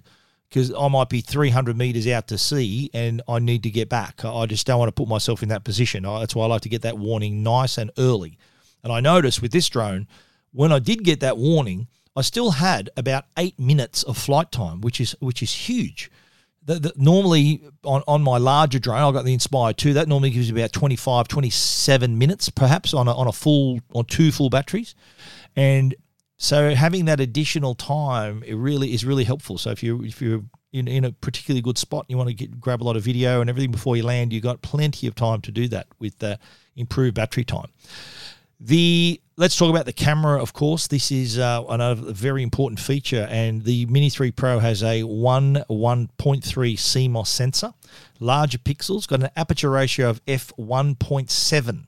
[0.49, 4.25] Because I might be 300 meters out to sea and I need to get back.
[4.25, 6.05] I just don't want to put myself in that position.
[6.05, 8.39] That's why I like to get that warning nice and early.
[8.85, 10.07] And I noticed with this drone,
[10.53, 14.81] when I did get that warning, I still had about eight minutes of flight time,
[14.81, 16.11] which is which is huge
[16.67, 20.31] the, the, normally on, on my larger drone, I've got the Inspire 2, that normally
[20.31, 24.51] gives you about 25, 27 minutes perhaps on a, on a full, on two full
[24.51, 24.95] batteries.
[25.55, 25.95] And
[26.39, 29.59] so having that additional time, it really is really helpful.
[29.59, 32.35] So if you if you're in, in a particularly good spot, and you want to
[32.35, 35.15] get grab a lot of video and everything before you land, you've got plenty of
[35.15, 36.39] time to do that with the
[36.77, 37.69] improved battery time.
[38.59, 40.41] The let's talk about the camera.
[40.41, 44.83] Of course, this is uh, another very important feature, and the Mini Three Pro has
[44.83, 47.75] a one one point three CMOS sensor,
[48.19, 51.87] larger pixels, got an aperture ratio of f one point seven.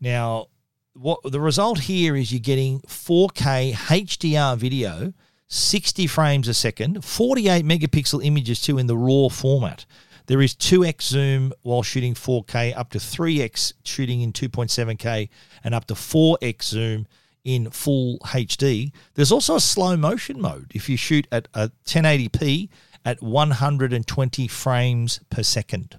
[0.00, 0.46] Now,
[0.94, 5.12] what the result here is you're getting 4K HDR video,
[5.48, 9.84] 60 frames a second, 48 megapixel images too in the raw format.
[10.26, 15.28] There is 2x zoom while shooting 4K, up to 3x shooting in 2.7K,
[15.62, 17.06] and up to 4x zoom
[17.44, 18.90] in full HD.
[19.14, 22.68] There's also a slow motion mode if you shoot at a 1080p
[23.04, 25.96] at 120 frames per second.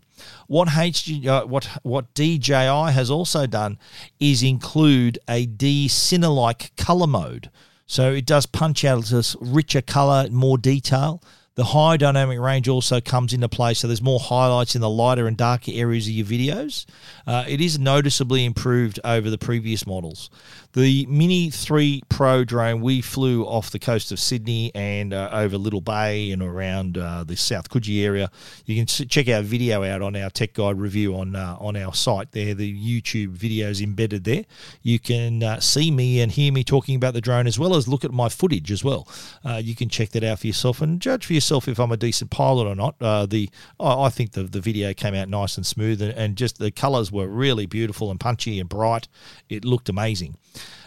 [0.47, 3.77] What HG, uh, what what DJI has also done
[4.19, 7.49] is include a D-Cine-like color mode.
[7.85, 11.21] So it does punch out this richer color, more detail.
[11.57, 15.25] The high dynamic range also comes into play, so there's more highlights in the lighter
[15.25, 16.85] and darker areas of your videos.
[17.25, 20.29] Uh, it is noticeably improved over the previous models.
[20.77, 25.57] The Mini 3 Pro drone, we flew off the coast of Sydney and uh, over
[25.57, 28.29] Little Bay and around uh, the South Coogee area.
[28.67, 31.95] You can check our video out on our Tech Guide review on uh, on our
[31.95, 32.53] site there.
[32.53, 34.45] The YouTube videos embedded there.
[34.83, 37.87] You can uh, see me and hear me talking about the drone as well as
[37.87, 39.07] look at my footage as well.
[39.43, 41.97] Uh, you can check that out for yourself and judge for yourself if I'm a
[41.97, 42.93] decent pilot or not.
[43.01, 46.59] Uh, the I think the, the video came out nice and smooth and, and just
[46.59, 49.07] the colours were really beautiful and punchy and bright.
[49.49, 50.35] It looked amazing.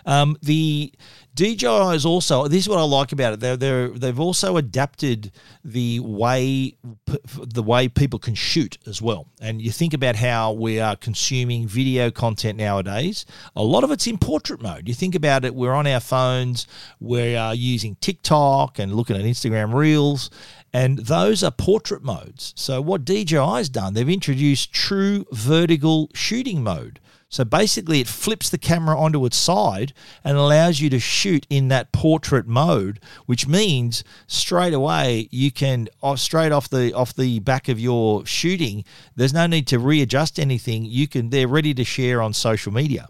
[0.07, 0.93] Um, the
[1.35, 3.41] DJI is also this is what I like about it.
[3.41, 5.33] They're, they're they've also adapted
[5.65, 9.29] the way the way people can shoot as well.
[9.41, 13.25] And you think about how we are consuming video content nowadays.
[13.55, 14.89] A lot of it's in portrait mode.
[14.89, 15.55] You think about it.
[15.55, 16.67] We're on our phones.
[16.99, 20.31] We are using TikTok and looking at Instagram Reels.
[20.73, 22.53] And those are portrait modes.
[22.57, 27.01] So, what DJI has done, they've introduced true vertical shooting mode.
[27.31, 29.93] So basically, it flips the camera onto its side
[30.25, 35.89] and allows you to shoot in that portrait mode, which means straight away you can
[36.03, 38.85] oh, straight off the off the back of your shooting.
[39.15, 40.85] There's no need to readjust anything.
[40.85, 43.09] You can they're ready to share on social media.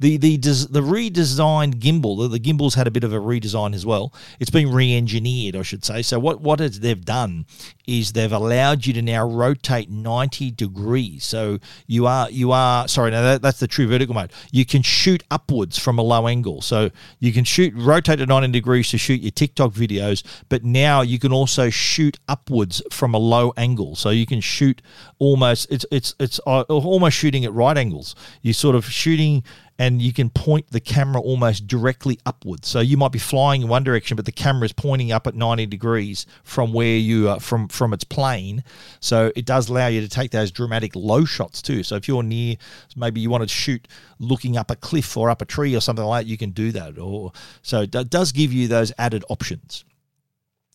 [0.00, 3.84] The the the redesigned gimbal, the, the gimbal's had a bit of a redesign as
[3.84, 4.14] well.
[4.38, 6.02] It's been re-engineered, I should say.
[6.02, 7.46] So what what they've done
[7.88, 11.24] is they've allowed you to now rotate 90 degrees.
[11.24, 14.32] So you are you are sorry, now that, that's the true vertical mode.
[14.52, 16.60] You can shoot upwards from a low angle.
[16.60, 21.00] So you can shoot rotate at 90 degrees to shoot your TikTok videos, but now
[21.00, 23.96] you can also shoot upwards from a low angle.
[23.96, 24.80] So you can shoot
[25.18, 28.14] almost it's it's it's uh, almost shooting at right angles.
[28.42, 29.42] You're sort of shooting
[29.78, 32.68] and you can point the camera almost directly upwards.
[32.68, 35.34] So you might be flying in one direction, but the camera is pointing up at
[35.34, 38.64] 90 degrees from where you are from from its plane.
[39.00, 41.82] So it does allow you to take those dramatic low shots too.
[41.82, 42.56] So if you're near,
[42.96, 43.86] maybe you want to shoot
[44.18, 46.72] looking up a cliff or up a tree or something like that, you can do
[46.72, 46.98] that.
[46.98, 49.84] Or so it does give you those added options.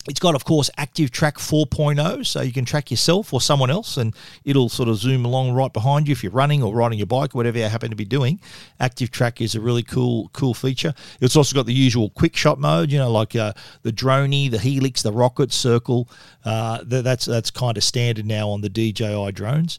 [0.06, 3.96] It's got, of course, Active Track 4.0, so you can track yourself or someone else,
[3.96, 4.14] and
[4.44, 7.34] it'll sort of zoom along right behind you if you're running or riding your bike,
[7.34, 8.38] or whatever you happen to be doing.
[8.80, 10.92] Active Track is a really cool, cool feature.
[11.22, 14.58] It's also got the usual quick shot mode, you know, like uh, the Dronie, the
[14.58, 16.08] Helix, the Rocket, Circle.
[16.44, 19.78] Uh, that's that's kind of standard now on the DJI drones.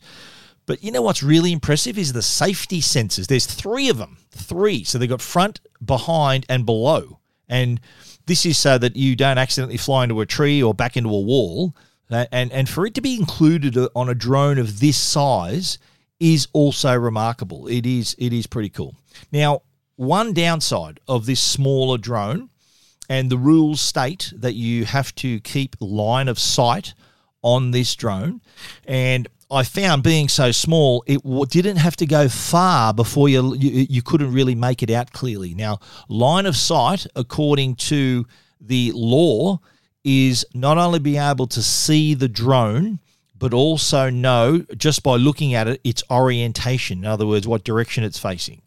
[0.66, 3.28] But you know what's really impressive is the safety sensors.
[3.28, 4.84] There's three of them, three.
[4.84, 7.80] So they've got front, behind, and below, and
[8.26, 11.20] this is so that you don't accidentally fly into a tree or back into a
[11.20, 11.76] wall.
[12.10, 15.80] Uh, and, and for it to be included on a drone of this size
[16.20, 17.68] is also remarkable.
[17.68, 18.96] It is it is pretty cool.
[19.32, 19.62] Now,
[19.96, 22.50] one downside of this smaller drone,
[23.10, 26.94] and the rules state that you have to keep line of sight
[27.42, 28.42] on this drone,
[28.86, 33.56] and I found being so small, it w- didn't have to go far before you,
[33.56, 35.54] you you couldn't really make it out clearly.
[35.54, 35.80] Now,
[36.10, 38.26] line of sight, according to
[38.60, 39.60] the law,
[40.04, 43.00] is not only being able to see the drone,
[43.38, 47.00] but also know just by looking at it its orientation.
[47.00, 48.62] In other words, what direction it's facing,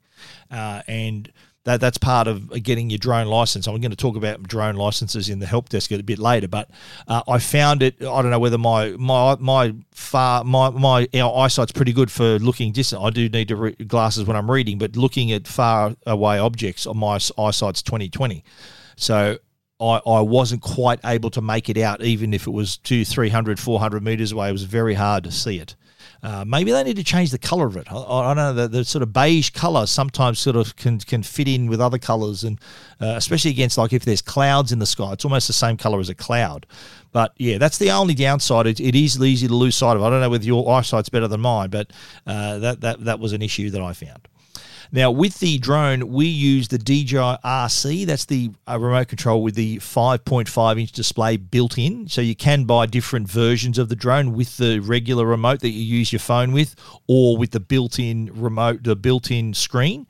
[0.50, 1.32] uh, and
[1.68, 3.66] that that's part of getting your drone license.
[3.66, 6.70] I'm going to talk about drone licenses in the help desk a bit later, but
[7.07, 7.96] uh, I found it.
[8.00, 12.38] I don't know whether my my my far my my our eyesight's pretty good for
[12.38, 13.02] looking distant.
[13.02, 16.87] I do need to re- glasses when I'm reading, but looking at far away objects
[16.87, 18.42] on my eyesight's 2020.
[18.96, 19.37] So
[19.78, 23.61] I, I wasn't quite able to make it out, even if it was two, 300,
[23.61, 24.48] 400 meters away.
[24.48, 25.76] It was very hard to see it.
[26.22, 27.90] Uh, maybe they need to change the color of it.
[27.90, 28.52] I, I don't know.
[28.52, 31.98] The, the, sort of beige color sometimes sort of can, can fit in with other
[31.98, 32.61] colors, and
[33.00, 36.00] uh, especially against like if there's clouds in the sky, it's almost the same color
[36.00, 36.66] as a cloud.
[37.12, 38.66] But yeah, that's the only downside.
[38.66, 40.02] It, it is easy to lose sight of.
[40.02, 41.92] I don't know whether your eyesight's better than mine, but
[42.26, 44.28] uh, that that that was an issue that I found.
[44.90, 48.07] Now, with the drone, we use the DJI RC.
[48.07, 52.09] That's the uh, remote control with the 5.5 inch display built in.
[52.09, 55.83] So you can buy different versions of the drone with the regular remote that you
[55.83, 56.74] use your phone with,
[57.07, 60.07] or with the built in remote, the built in screen.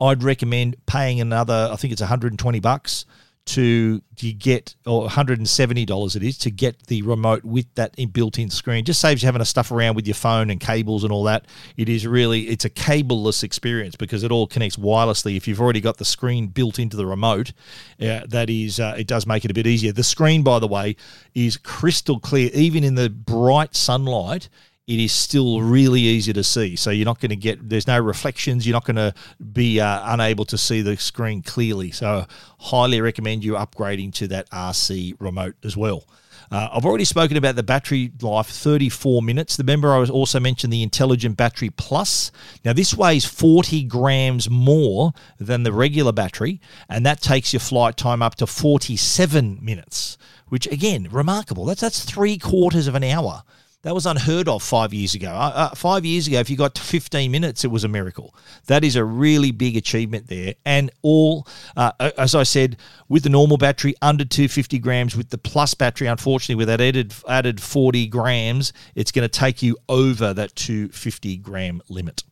[0.00, 3.04] I'd recommend paying another, I think it's 120 bucks
[3.48, 8.84] to you get or $170 it is to get the remote with that built-in screen.
[8.84, 11.46] Just saves you having to stuff around with your phone and cables and all that.
[11.76, 15.36] It is really it's a cableless experience because it all connects wirelessly.
[15.36, 17.52] If you've already got the screen built into the remote
[18.00, 19.92] uh, that is uh, it does make it a bit easier.
[19.92, 20.96] The screen by the way
[21.34, 22.50] is crystal clear.
[22.52, 24.48] Even in the bright sunlight
[24.88, 26.74] it is still really easy to see.
[26.74, 28.66] So you're not going to get there's no reflections.
[28.66, 29.12] You're not going to
[29.52, 31.90] be uh, unable to see the screen clearly.
[31.90, 32.24] So
[32.58, 36.04] highly recommend you upgrading to that RC remote as well.
[36.50, 39.58] Uh, I've already spoken about the battery life, 34 minutes.
[39.58, 42.32] Remember, I was also mentioned the Intelligent Battery Plus.
[42.64, 47.98] Now, this weighs 40 grams more than the regular battery, and that takes your flight
[47.98, 50.16] time up to 47 minutes,
[50.48, 51.66] which again, remarkable.
[51.66, 53.42] That's that's three quarters of an hour.
[53.82, 55.30] That was unheard of five years ago.
[55.30, 58.34] Uh, uh, five years ago, if you got 15 minutes, it was a miracle.
[58.66, 60.54] That is a really big achievement there.
[60.66, 62.76] And all, uh, as I said,
[63.08, 65.16] with the normal battery, under 250 grams.
[65.16, 69.62] With the plus battery, unfortunately, with that added, added 40 grams, it's going to take
[69.62, 72.24] you over that 250 gram limit.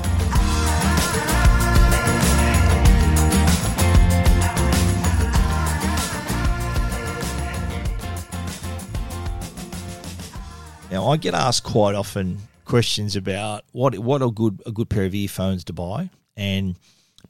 [10.90, 15.04] Now I get asked quite often questions about what what a good a good pair
[15.04, 16.76] of earphones to buy, and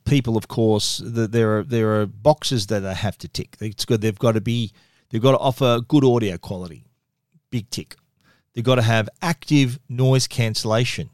[0.09, 3.57] people, of course, the, there are there are boxes that they have to tick.
[3.61, 4.01] It's good.
[4.01, 4.73] They've got to be.
[5.11, 6.85] They've got to offer good audio quality.
[7.51, 7.97] Big tick.
[8.53, 11.11] They've got to have active noise cancellation.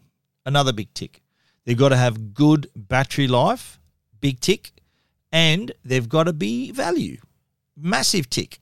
[0.47, 1.23] Another big tick.
[1.65, 3.79] They've got to have good battery life.
[4.21, 4.73] Big tick.
[5.35, 7.19] and they've got to be value.
[7.77, 8.61] Massive tick.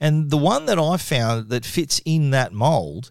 [0.00, 3.10] And the one that I found that fits in that mold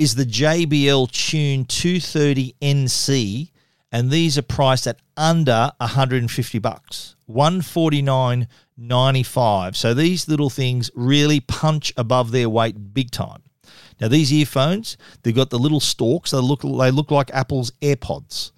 [0.00, 3.50] is the JBL Tune 230 NC,
[3.94, 9.76] and these are priced at under 150 bucks, 149.95.
[9.76, 13.44] So these little things really punch above their weight big time.
[14.00, 16.32] Now these earphones, they've got the little stalks.
[16.32, 18.50] They look they look like Apple's AirPods.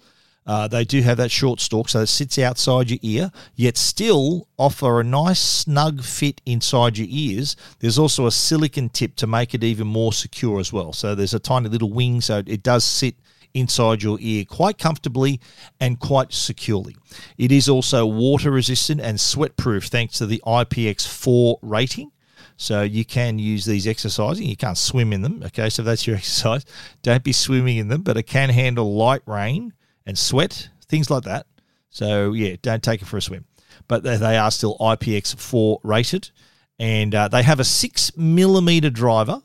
[0.47, 4.47] Uh, they do have that short stalk, so it sits outside your ear, yet still
[4.57, 7.55] offer a nice snug fit inside your ears.
[7.77, 10.93] There's also a silicon tip to make it even more secure as well.
[10.93, 13.13] So there's a tiny little wing, so it does sit
[13.59, 15.39] inside your ear quite comfortably
[15.79, 16.95] and quite securely.
[17.37, 22.11] It is also water resistant and sweat proof thanks to the IPX4 rating.
[22.57, 24.47] So you can use these exercising.
[24.47, 25.43] You can't swim in them.
[25.45, 26.65] Okay, so that's your exercise,
[27.03, 29.73] don't be swimming in them, but it can handle light rain
[30.05, 31.45] and sweat, things like that.
[31.89, 33.45] So yeah, don't take it for a swim.
[33.87, 36.31] But they are still IPX4 rated,
[36.79, 39.41] and uh, they have a six millimeter driver,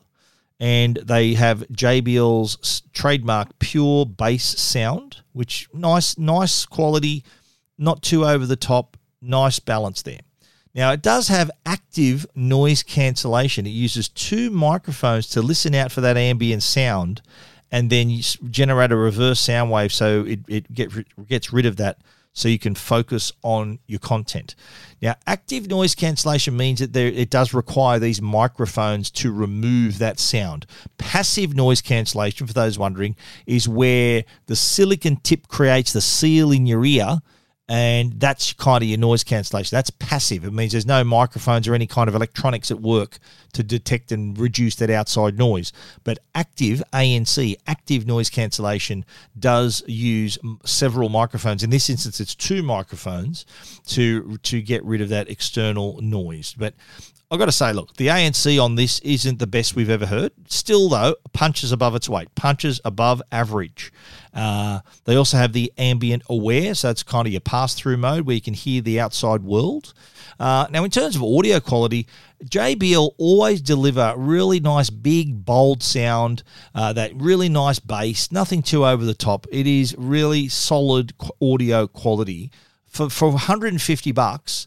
[0.61, 7.25] and they have JBL's trademark pure bass sound, which nice, nice quality,
[7.79, 10.21] not too over the top, nice balance there.
[10.75, 13.67] Now, it does have active noise cancellation.
[13.67, 17.21] It uses two microphones to listen out for that ambient sound
[17.71, 20.91] and then generate a reverse sound wave so it, it get,
[21.27, 21.99] gets rid of that
[22.33, 24.55] so you can focus on your content.
[25.01, 30.19] Now, active noise cancellation means that there, it does require these microphones to remove that
[30.19, 30.67] sound.
[30.97, 33.17] Passive noise cancellation, for those wondering,
[33.47, 37.21] is where the silicon tip creates the seal in your ear
[37.69, 39.75] and that's kind of your noise cancellation.
[39.75, 40.45] That's passive.
[40.45, 43.19] It means there's no microphones or any kind of electronics at work
[43.53, 45.73] to detect and reduce that outside noise.
[46.03, 49.05] But active ANC, active noise cancellation,
[49.39, 51.63] does use several microphones.
[51.63, 53.47] In this instance, it's two microphones
[53.87, 56.55] to to get rid of that external noise.
[56.59, 56.75] But
[57.33, 60.33] I've got to say, look, the ANC on this isn't the best we've ever heard.
[60.49, 63.91] Still, though, punches above its weight, punches above average.
[64.35, 68.27] Uh, they also have the ambient aware, so it's kind of your pass through mode
[68.27, 69.95] where you can hear the outside world.
[70.39, 72.07] Uh, now, in terms of audio quality,
[72.45, 76.43] JBL always deliver really nice, big, bold sound,
[76.75, 79.47] uh, that really nice bass, nothing too over the top.
[79.51, 82.51] It is really solid audio quality.
[82.89, 84.67] For, for 150 bucks,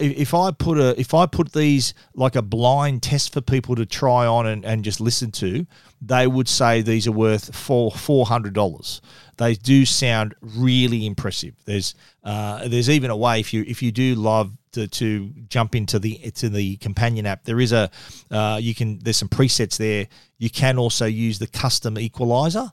[0.00, 3.86] if I put a if I put these like a blind test for people to
[3.86, 5.66] try on and, and just listen to,
[6.02, 9.00] they would say these are worth four four hundred dollars.
[9.36, 11.54] They do sound really impressive.
[11.64, 15.74] There's uh, there's even a way if you if you do love to, to jump
[15.74, 17.88] into the to the companion app, there is a
[18.30, 20.08] uh, you can there's some presets there.
[20.38, 22.72] You can also use the custom equalizer.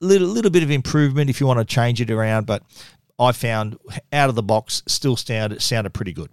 [0.00, 2.62] Little little bit of improvement if you want to change it around, but
[3.20, 3.78] I found
[4.12, 6.30] out of the box still sounded sounded pretty good.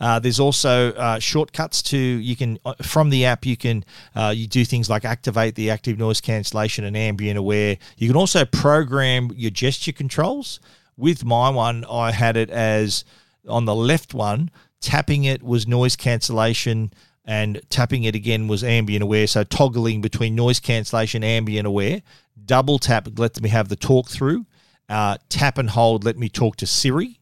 [0.00, 4.32] Uh, there's also uh, shortcuts to you can uh, from the app you can uh,
[4.34, 7.76] you do things like activate the active noise cancellation and ambient aware.
[7.98, 10.60] You can also program your gesture controls.
[10.96, 13.04] With my one, I had it as
[13.48, 14.50] on the left one,
[14.80, 16.92] tapping it was noise cancellation
[17.24, 19.26] and tapping it again was ambient aware.
[19.26, 22.02] So toggling between noise cancellation, ambient aware.
[22.44, 24.46] Double tap lets me have the talk through.
[24.90, 27.20] Uh, tap and hold let me talk to Siri.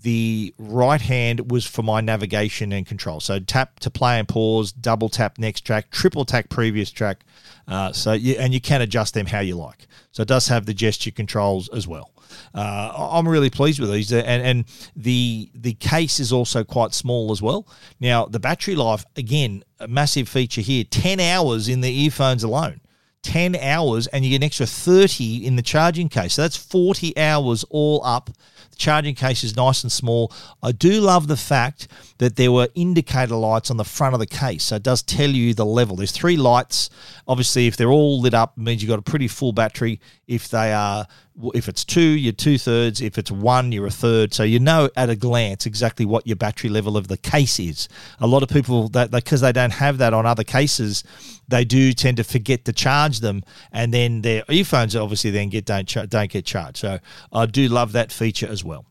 [0.00, 3.18] The right hand was for my navigation and control.
[3.18, 7.24] So tap to play and pause, double tap next track, triple tap previous track.
[7.66, 9.88] Uh, so you, and you can adjust them how you like.
[10.12, 12.12] So it does have the gesture controls as well.
[12.54, 14.64] Uh, I'm really pleased with these, and and
[14.94, 17.66] the the case is also quite small as well.
[17.98, 22.80] Now the battery life, again, a massive feature here: ten hours in the earphones alone.
[23.28, 26.32] 10 hours and you get an extra 30 in the charging case.
[26.32, 28.30] So that's 40 hours all up.
[28.70, 30.32] The charging case is nice and small.
[30.62, 34.26] I do love the fact that there were indicator lights on the front of the
[34.26, 34.64] case.
[34.64, 35.94] So it does tell you the level.
[35.94, 36.88] There's three lights.
[37.26, 40.00] Obviously, if they're all lit up, means you've got a pretty full battery.
[40.26, 41.06] If they are
[41.54, 43.00] if it's two, you're two thirds.
[43.00, 44.34] If it's one, you're a third.
[44.34, 47.88] So you know at a glance exactly what your battery level of the case is.
[48.20, 51.04] A lot of people that because they don't have that on other cases,
[51.46, 55.64] they do tend to forget to charge them, and then their earphones obviously then get
[55.64, 56.78] don't don't get charged.
[56.78, 56.98] So
[57.32, 58.84] I do love that feature as well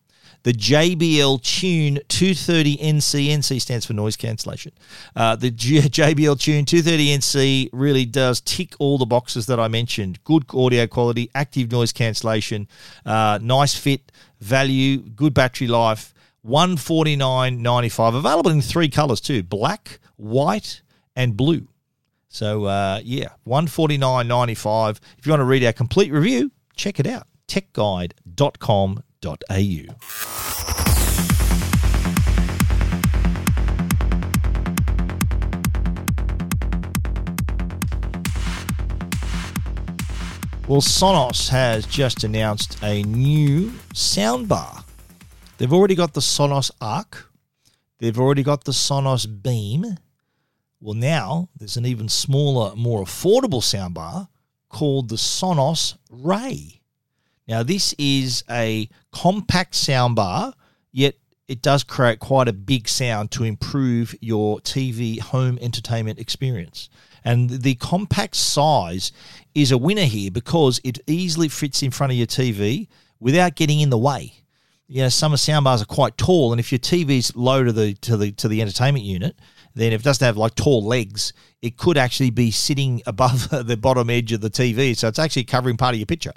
[0.48, 3.28] the JBL Tune 230 NC.
[3.28, 4.72] NC stands for noise cancellation.
[5.14, 9.68] Uh, the G- JBL Tune 230 NC really does tick all the boxes that I
[9.68, 10.24] mentioned.
[10.24, 12.70] Good audio quality, active noise cancellation,
[13.06, 16.14] uh, nice fit, value, good battery life.
[16.45, 20.82] 149.95 available in three colors too black white
[21.14, 21.68] and blue
[22.30, 27.28] so uh, yeah 149.95 if you want to read our complete review check it out
[29.22, 31.07] www.thebeatmaker.com.au.
[40.68, 44.84] Well, Sonos has just announced a new soundbar.
[45.57, 47.32] They've already got the Sonos Arc,
[47.99, 49.97] they've already got the Sonos Beam.
[50.82, 54.28] Well, now there's an even smaller, more affordable soundbar
[54.70, 56.77] called the Sonos Ray.
[57.48, 60.54] Now, this is a compact soundbar,
[60.91, 61.16] yet
[61.48, 66.89] it does create quite a big sound to improve your TV home entertainment experience.
[67.24, 69.12] And the compact size
[69.56, 72.88] is a winner here because it easily fits in front of your TV
[73.20, 74.34] without getting in the way.
[74.88, 77.93] You know, some of soundbars are quite tall, and if your TV's low to the
[77.95, 79.36] to the to the entertainment unit,
[79.76, 83.76] then if it doesn't have like tall legs, it could actually be sitting above the
[83.76, 86.34] bottom edge of the TV, so it's actually covering part of your picture.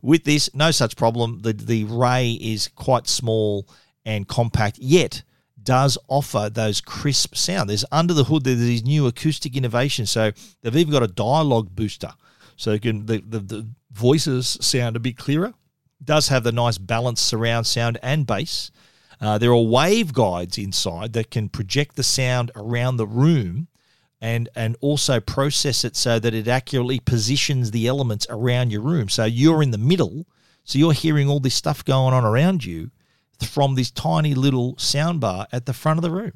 [0.00, 1.40] With this, no such problem.
[1.40, 3.68] The the ray is quite small
[4.04, 5.22] and compact, yet
[5.62, 7.68] does offer those crisp sound.
[7.68, 10.10] There's under the hood there's these new acoustic innovations.
[10.10, 10.32] So
[10.62, 12.12] they've even got a dialogue booster,
[12.56, 15.54] so you can the, the, the voices sound a bit clearer.
[16.02, 18.70] Does have the nice balanced surround sound and bass.
[19.20, 23.66] Uh, there are waveguides inside that can project the sound around the room
[24.20, 29.08] and and also process it so that it accurately positions the elements around your room.
[29.08, 30.26] So you're in the middle,
[30.64, 32.90] so you're hearing all this stuff going on around you
[33.46, 36.32] from this tiny little soundbar at the front of the room.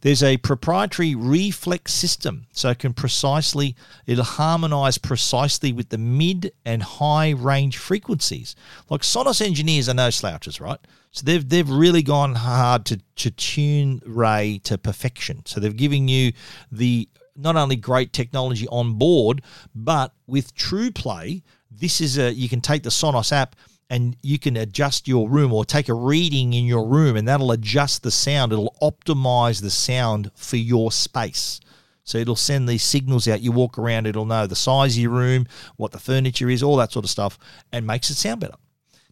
[0.00, 3.74] There's a proprietary reflex system, so it can precisely,
[4.06, 8.54] it'll harmonize precisely with the mid and high range frequencies.
[8.88, 10.78] Like Sonos engineers are no slouches, right?
[11.10, 15.42] So they've they've really gone hard to, to tune Ray to perfection.
[15.46, 16.32] So they've given you
[16.70, 19.42] the not only great technology on board,
[19.74, 23.56] but with TruePlay, this is a you can take the Sonos app
[23.90, 27.52] and you can adjust your room or take a reading in your room and that'll
[27.52, 28.52] adjust the sound.
[28.52, 31.60] It'll optimize the sound for your space.
[32.04, 33.42] So it'll send these signals out.
[33.42, 36.76] You walk around, it'll know the size of your room, what the furniture is, all
[36.76, 37.38] that sort of stuff,
[37.70, 38.54] and makes it sound better.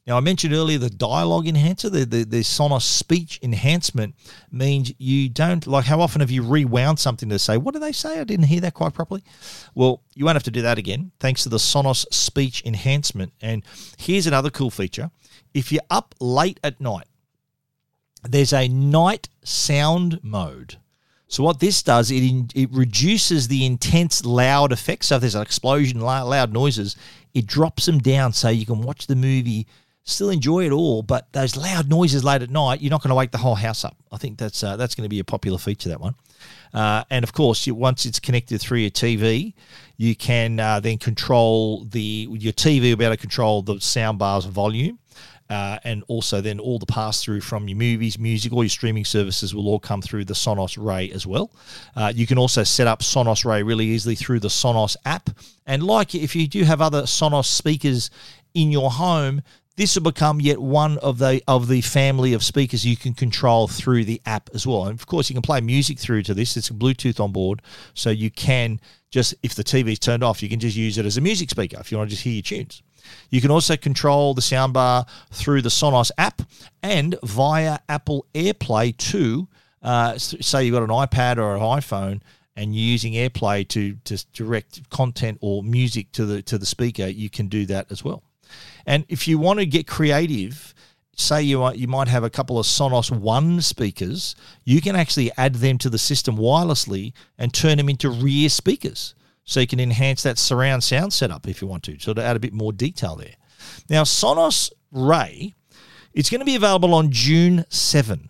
[0.07, 4.15] Now, I mentioned earlier the dialogue enhancer, the, the, the Sonos speech enhancement
[4.53, 7.91] means you don't, like, how often have you rewound something to say, what did they
[7.91, 8.21] say?
[8.21, 9.25] I didn't hear that quite properly.
[9.75, 13.33] Well, you won't have to do that again thanks to the Sonos speech enhancement.
[13.41, 13.65] And
[13.99, 15.11] here's another cool feature
[15.55, 17.07] if you're up late at night,
[18.23, 20.77] there's a night sound mode.
[21.29, 25.09] So what this does, it it reduces the intense loud effects.
[25.09, 26.95] So if there's an explosion, loud noises,
[27.35, 29.67] it drops them down so you can watch the movie
[30.07, 33.15] still enjoy it all, but those loud noises late at night, you're not going to
[33.15, 33.97] wake the whole house up.
[34.11, 36.15] I think that's uh, that's going to be a popular feature that one.
[36.73, 39.53] Uh, and of course, you, once it's connected through your TV,
[39.97, 44.47] you can uh, then control the your TV will be able to control the soundbar's
[44.47, 44.99] volume.
[45.49, 49.05] Uh, and also then all the pass through from your movies, music, all your streaming
[49.05, 51.53] services will all come through the Sonos Ray as well.
[51.95, 55.31] Uh, you can also set up Sonos Ray really easily through the Sonos app.
[55.65, 58.11] And like if you do have other Sonos speakers
[58.55, 59.41] in your home,
[59.77, 63.69] this will become yet one of the of the family of speakers you can control
[63.69, 64.87] through the app as well.
[64.87, 66.57] And of course, you can play music through to this.
[66.57, 67.63] It's Bluetooth on board,
[67.95, 71.07] so you can just if the TV is turned off, you can just use it
[71.07, 72.83] as a music speaker if you want to just hear your tunes.
[73.31, 76.43] You can also control the soundbar through the Sonos app
[76.83, 79.47] and via Apple AirPlay too.
[79.83, 82.21] Uh, say you've got an iPad or an iPhone
[82.57, 87.07] and you're using AirPlay to, to direct content or music to the to the speaker,
[87.07, 88.23] you can do that as well.
[88.87, 90.75] And if you want to get creative,
[91.17, 95.31] say you might, you might have a couple of Sonos One speakers, you can actually
[95.37, 99.15] add them to the system wirelessly and turn them into rear speakers.
[99.45, 102.37] So you can enhance that surround sound setup if you want to, so to add
[102.37, 103.35] a bit more detail there.
[103.89, 105.55] Now, Sonos Ray,
[106.13, 108.29] it's going to be available on June 7,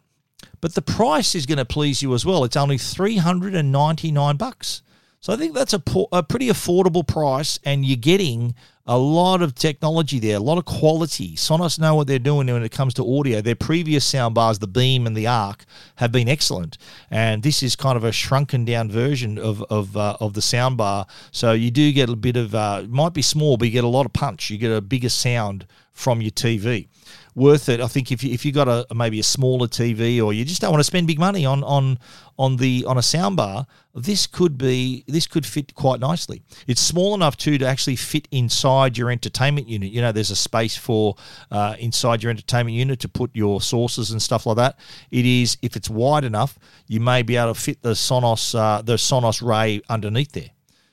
[0.61, 2.45] but the price is going to please you as well.
[2.45, 4.83] It's only 399 bucks.
[5.21, 8.55] So I think that's a, a pretty affordable price, and you're getting
[8.87, 11.35] a lot of technology there, a lot of quality.
[11.35, 13.41] Sonos know what they're doing when it comes to audio.
[13.41, 15.65] Their previous soundbars, the Beam and the Arc,
[15.97, 16.79] have been excellent,
[17.11, 21.07] and this is kind of a shrunken down version of of uh, of the soundbar.
[21.33, 23.89] So you do get a bit of uh, might be small, but you get a
[23.89, 24.51] lot of punch.
[24.51, 26.89] You get a bigger sound from your TV
[27.37, 27.81] worth it.
[27.81, 30.61] I think if you if you got a maybe a smaller TV or you just
[30.61, 31.99] don't want to spend big money on on
[32.39, 36.43] on the on a soundbar, this could be this could fit quite nicely.
[36.67, 39.93] It's small enough too to actually fit inside your entertainment unit.
[39.93, 41.17] You know, there's a space for
[41.51, 44.79] uh, inside your entertainment unit to put your sources and stuff like that.
[45.11, 46.59] It is if it's wide enough,
[46.89, 50.51] you may be able to fit the Sonos uh, the Sonos Ray underneath there.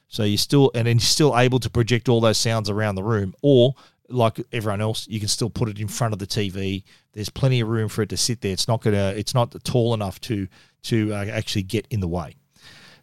[0.10, 3.04] So you're still and then you're still able to project all those sounds around the
[3.04, 3.76] room, or
[4.10, 6.84] like everyone else, you can still put it in front of the TV.
[7.14, 8.52] There's plenty of room for it to sit there.
[8.52, 9.14] It's not gonna.
[9.16, 10.48] It's not tall enough to
[10.84, 12.36] to uh, actually get in the way.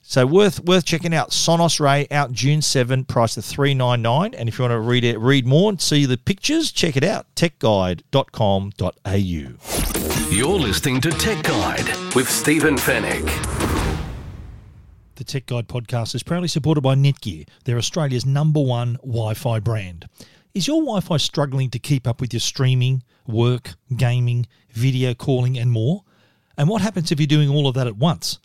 [0.03, 1.30] So worth worth checking out.
[1.30, 5.18] Sonos Ray out June 7, price of 399 And if you want to read it,
[5.18, 7.26] read more and see the pictures, check it out.
[7.36, 10.34] techguide.com.au.
[10.34, 13.26] You're listening to Tech Guide with Stephen Fenech.
[15.16, 17.46] The Tech Guide podcast is proudly supported by Netgear.
[17.64, 20.09] They're Australia's number one Wi Fi brand.
[20.53, 25.57] Is your Wi Fi struggling to keep up with your streaming, work, gaming, video calling,
[25.57, 26.03] and more?
[26.59, 28.40] And what happens if you're doing all of that at once?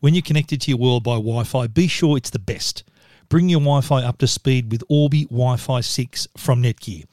[0.00, 2.84] When you're connected to your world by Wi Fi, be sure it's the best.
[3.30, 7.04] Bring your Wi Fi up to speed with Orbi Wi Fi 6 from Netgear.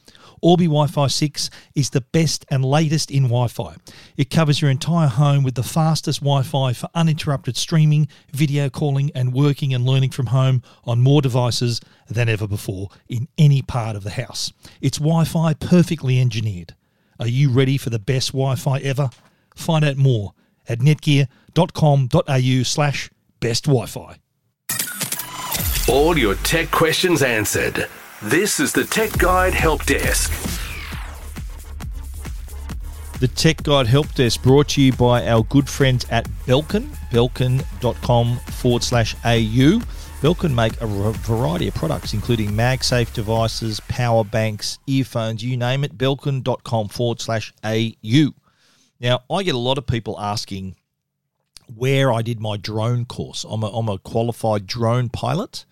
[0.41, 3.75] Orbi Wi Fi 6 is the best and latest in Wi Fi.
[4.15, 9.11] It covers your entire home with the fastest Wi Fi for uninterrupted streaming, video calling,
[9.15, 13.95] and working and learning from home on more devices than ever before in any part
[13.95, 14.51] of the house.
[14.81, 16.75] It's Wi Fi perfectly engineered.
[17.19, 19.09] Are you ready for the best Wi Fi ever?
[19.55, 20.33] Find out more
[20.67, 23.09] at netgear.com.au slash
[23.39, 24.17] best Wi-Fi.
[25.89, 27.87] All your tech questions answered.
[28.23, 30.31] This is the Tech Guide Help Desk.
[33.19, 38.37] The Tech Guide Help Desk brought to you by our good friends at Belkin, belkin.com
[38.37, 39.81] forward slash AU.
[40.19, 45.95] Belkin make a variety of products, including MagSafe devices, power banks, earphones, you name it.
[45.95, 48.31] Belkin.com forward slash AU.
[48.99, 50.75] Now, I get a lot of people asking
[51.75, 53.45] where I did my drone course.
[53.47, 55.65] I'm a, I'm a qualified drone pilot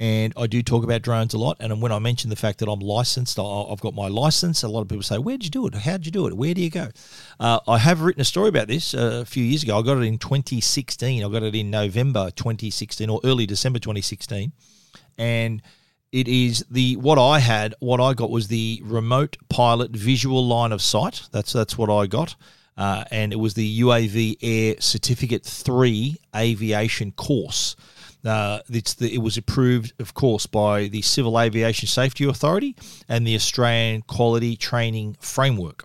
[0.00, 1.56] and I do talk about drones a lot.
[1.58, 4.62] And when I mention the fact that I'm licensed, I've got my license.
[4.62, 5.74] A lot of people say, "Where'd you do it?
[5.74, 6.34] How'd you do it?
[6.36, 6.90] Where do you go?"
[7.40, 9.78] Uh, I have written a story about this uh, a few years ago.
[9.78, 11.24] I got it in 2016.
[11.24, 14.52] I got it in November 2016 or early December 2016,
[15.16, 15.62] and
[16.12, 17.74] it is the what I had.
[17.80, 21.28] What I got was the remote pilot visual line of sight.
[21.32, 22.36] That's that's what I got.
[22.76, 27.74] Uh, and it was the UAV Air Certificate 3 aviation course.
[28.24, 32.74] Uh, the, it was approved, of course, by the Civil Aviation Safety Authority
[33.08, 35.84] and the Australian Quality Training Framework.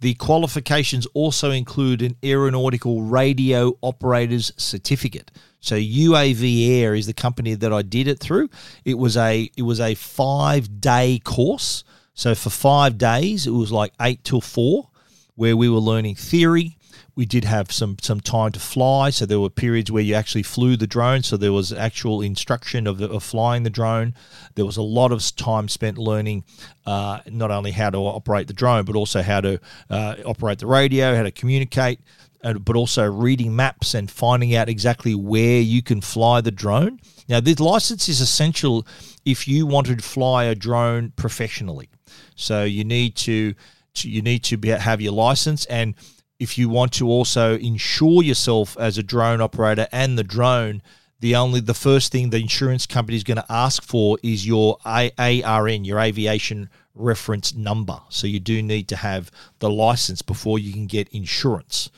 [0.00, 5.30] The qualifications also include an aeronautical radio operator's certificate.
[5.60, 8.48] So UAV Air is the company that I did it through.
[8.84, 11.84] It was a it was a five day course.
[12.14, 14.88] So for five days, it was like eight till four
[15.34, 16.78] where we were learning theory.
[17.14, 20.42] We did have some some time to fly, so there were periods where you actually
[20.42, 21.22] flew the drone.
[21.22, 24.14] So there was actual instruction of, of flying the drone.
[24.54, 26.44] There was a lot of time spent learning
[26.86, 30.66] uh, not only how to operate the drone, but also how to uh, operate the
[30.66, 32.00] radio, how to communicate,
[32.42, 37.00] but also reading maps and finding out exactly where you can fly the drone.
[37.28, 38.86] Now, this license is essential
[39.24, 41.90] if you want to fly a drone professionally.
[42.34, 43.54] So you need to
[44.02, 45.94] you need to have your license and
[46.40, 50.82] if you want to also insure yourself as a drone operator and the drone
[51.20, 54.78] the only the first thing the insurance company is going to ask for is your
[54.84, 59.30] ARN your aviation reference number so you do need to have
[59.60, 61.90] the license before you can get insurance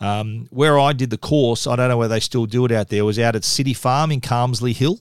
[0.00, 2.88] um, where I did the course, I don't know whether they still do it out
[2.88, 3.04] there.
[3.04, 5.00] was out at City Farm in Carmsley Hill.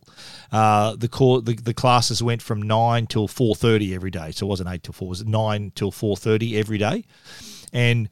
[0.52, 4.48] Uh, the, cor- the the classes went from nine till four thirty every day, so
[4.48, 5.08] it wasn't eight till four.
[5.08, 7.04] It was nine till four thirty every day,
[7.72, 8.10] and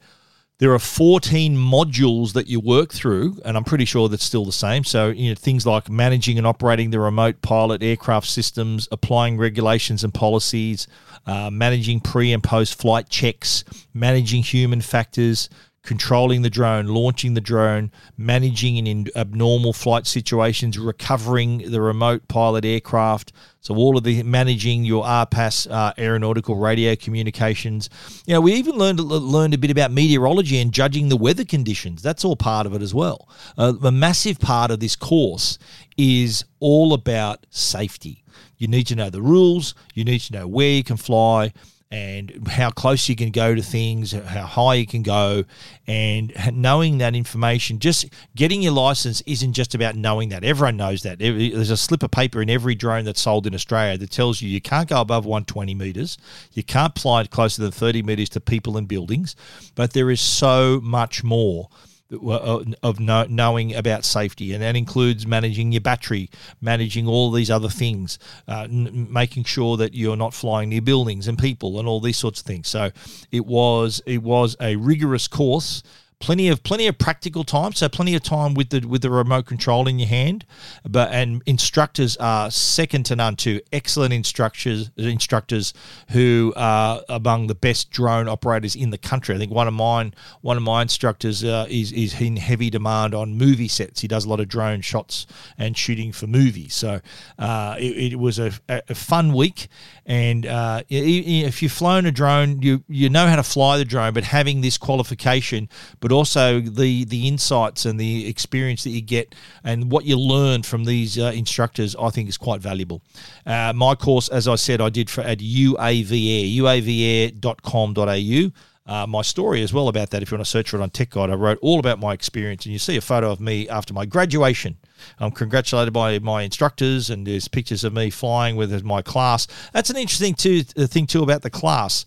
[0.58, 4.52] there are 14 modules that you work through, and I'm pretty sure that's still the
[4.52, 4.84] same.
[4.84, 10.02] So, you know, things like managing and operating the remote pilot aircraft systems, applying regulations
[10.02, 10.88] and policies,
[11.26, 15.50] uh, managing pre and post flight checks, managing human factors,
[15.86, 22.64] controlling the drone, launching the drone, managing in abnormal flight situations, recovering the remote pilot
[22.64, 23.32] aircraft.
[23.60, 27.88] So all of the managing your RPAS uh, aeronautical radio communications.
[28.26, 32.02] You know, we even learned learned a bit about meteorology and judging the weather conditions.
[32.02, 33.28] That's all part of it as well.
[33.56, 35.58] Uh, a massive part of this course
[35.96, 38.24] is all about safety.
[38.58, 39.74] You need to know the rules.
[39.94, 41.52] You need to know where you can fly
[41.90, 45.44] and how close you can go to things, how high you can go,
[45.86, 47.78] and knowing that information.
[47.78, 50.42] Just getting your license isn't just about knowing that.
[50.42, 51.20] Everyone knows that.
[51.20, 54.48] There's a slip of paper in every drone that's sold in Australia that tells you
[54.48, 56.18] you can't go above 120 meters,
[56.52, 59.36] you can't fly it closer than 30 meters to people and buildings,
[59.76, 61.68] but there is so much more
[62.12, 66.30] uh, of knowing about safety, and that includes managing your battery,
[66.60, 71.26] managing all these other things, uh, n- making sure that you're not flying near buildings
[71.26, 72.68] and people, and all these sorts of things.
[72.68, 72.90] So
[73.32, 75.82] it was it was a rigorous course,
[76.18, 77.72] plenty of plenty of practical time.
[77.72, 80.44] So plenty of time with the with the remote control in your hand.
[80.88, 83.60] But and instructors are second to none too.
[83.72, 85.74] Excellent instructors instructors
[86.10, 89.34] who are among the best drone operators in the country.
[89.34, 93.14] I think one of mine one of my instructors uh, is is in heavy demand
[93.14, 94.00] on movie sets.
[94.00, 95.26] He does a lot of drone shots
[95.58, 96.74] and shooting for movies.
[96.74, 97.00] So
[97.38, 99.68] uh, it, it, was a, a, fun week.
[100.04, 104.14] And uh, if you've flown a drone, you you know how to fly the drone.
[104.14, 105.68] But having this qualification,
[106.06, 109.34] but also the the insights and the experience that you get
[109.64, 113.02] and what you learn from these uh, instructors, I think is quite valuable.
[113.44, 118.52] Uh, my course, as I said, I did for at UAV Air, uavair.com.au.
[118.86, 120.22] Uh, my story as well about that.
[120.22, 122.12] If you want to search for it on Tech Guide, I wrote all about my
[122.12, 124.76] experience, and you see a photo of me after my graduation.
[125.18, 129.48] I'm congratulated by my instructors, and there's pictures of me flying with my class.
[129.72, 132.04] That's an interesting too, thing too about the class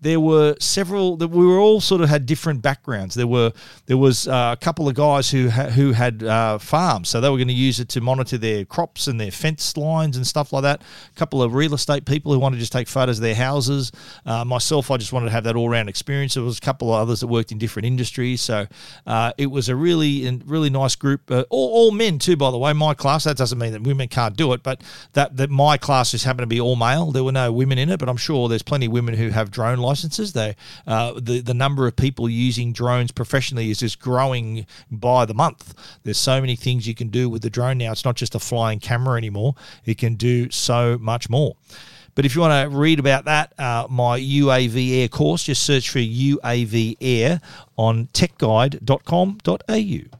[0.00, 3.14] there were several that we were all sort of had different backgrounds.
[3.14, 3.52] There were
[3.86, 7.28] there was uh, a couple of guys who ha- who had uh, farms, so they
[7.28, 10.52] were going to use it to monitor their crops and their fence lines and stuff
[10.52, 10.82] like that.
[10.82, 13.92] A couple of real estate people who wanted to just take photos of their houses.
[14.24, 16.34] Uh, myself, I just wanted to have that all round experience.
[16.34, 18.66] There was a couple of others that worked in different industries, so
[19.06, 21.30] uh, it was a really really nice group.
[21.30, 22.72] Uh, all, all men too, by the way.
[22.72, 23.24] My class.
[23.24, 24.82] That doesn't mean that women can't do it, but
[25.12, 27.12] that that my class just happened to be all male.
[27.12, 29.50] There were no women in it, but I'm sure there's plenty of women who have
[29.50, 30.32] drone licenses.
[30.32, 35.34] They, uh, the the number of people using drones professionally is just growing by the
[35.34, 35.74] month.
[36.04, 37.92] There's so many things you can do with the drone now.
[37.92, 39.54] It's not just a flying camera anymore.
[39.84, 41.56] It can do so much more.
[42.14, 45.90] But if you want to read about that, uh, my UAV Air course, just search
[45.90, 47.40] for UAV Air
[47.76, 50.18] on techguide.com.au.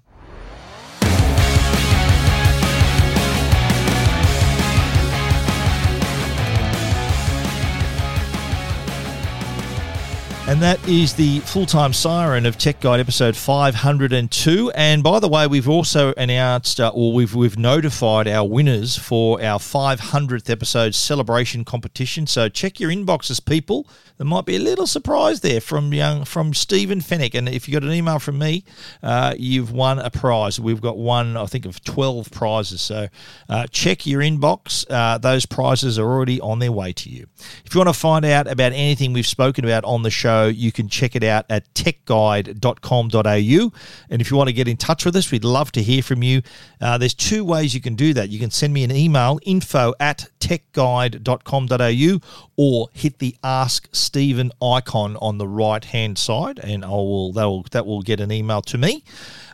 [10.50, 14.72] And that is the full time siren of Tech Guide episode 502.
[14.74, 19.40] And by the way, we've also announced, uh, or we've, we've notified our winners for
[19.40, 22.26] our 500th episode celebration competition.
[22.26, 23.86] So check your inboxes, people.
[24.20, 27.34] There might be a little surprise there from young from Stephen Fenech.
[27.34, 28.64] And if you got an email from me,
[29.02, 30.60] uh, you've won a prize.
[30.60, 32.82] We've got one, I think, of 12 prizes.
[32.82, 33.08] So
[33.48, 34.84] uh, check your inbox.
[34.90, 37.28] Uh, those prizes are already on their way to you.
[37.64, 40.70] If you want to find out about anything we've spoken about on the show, you
[40.70, 43.72] can check it out at techguide.com.au.
[44.10, 46.22] And if you want to get in touch with us, we'd love to hear from
[46.22, 46.42] you.
[46.78, 48.28] Uh, there's two ways you can do that.
[48.28, 52.18] You can send me an email, info at techguide.com.au,
[52.56, 57.44] or hit the Ask Stephen icon on the right hand side, and I will that
[57.44, 59.04] will that will get an email to me.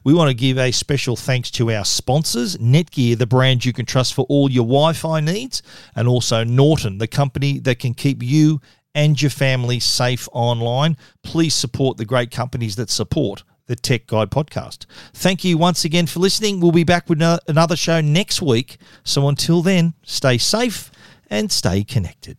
[0.05, 3.87] We want to give a special thanks to our sponsors, Netgear, the brand you can
[3.87, 5.62] trust for all your Wi-Fi needs,
[5.95, 8.61] and also Norton, the company that can keep you
[8.95, 10.97] and your family safe online.
[11.22, 14.86] Please support the great companies that support the Tech Guide podcast.
[15.12, 16.60] Thank you once again for listening.
[16.60, 18.78] We'll be back with another show next week.
[19.04, 20.90] So until then, stay safe
[21.28, 22.38] and stay connected.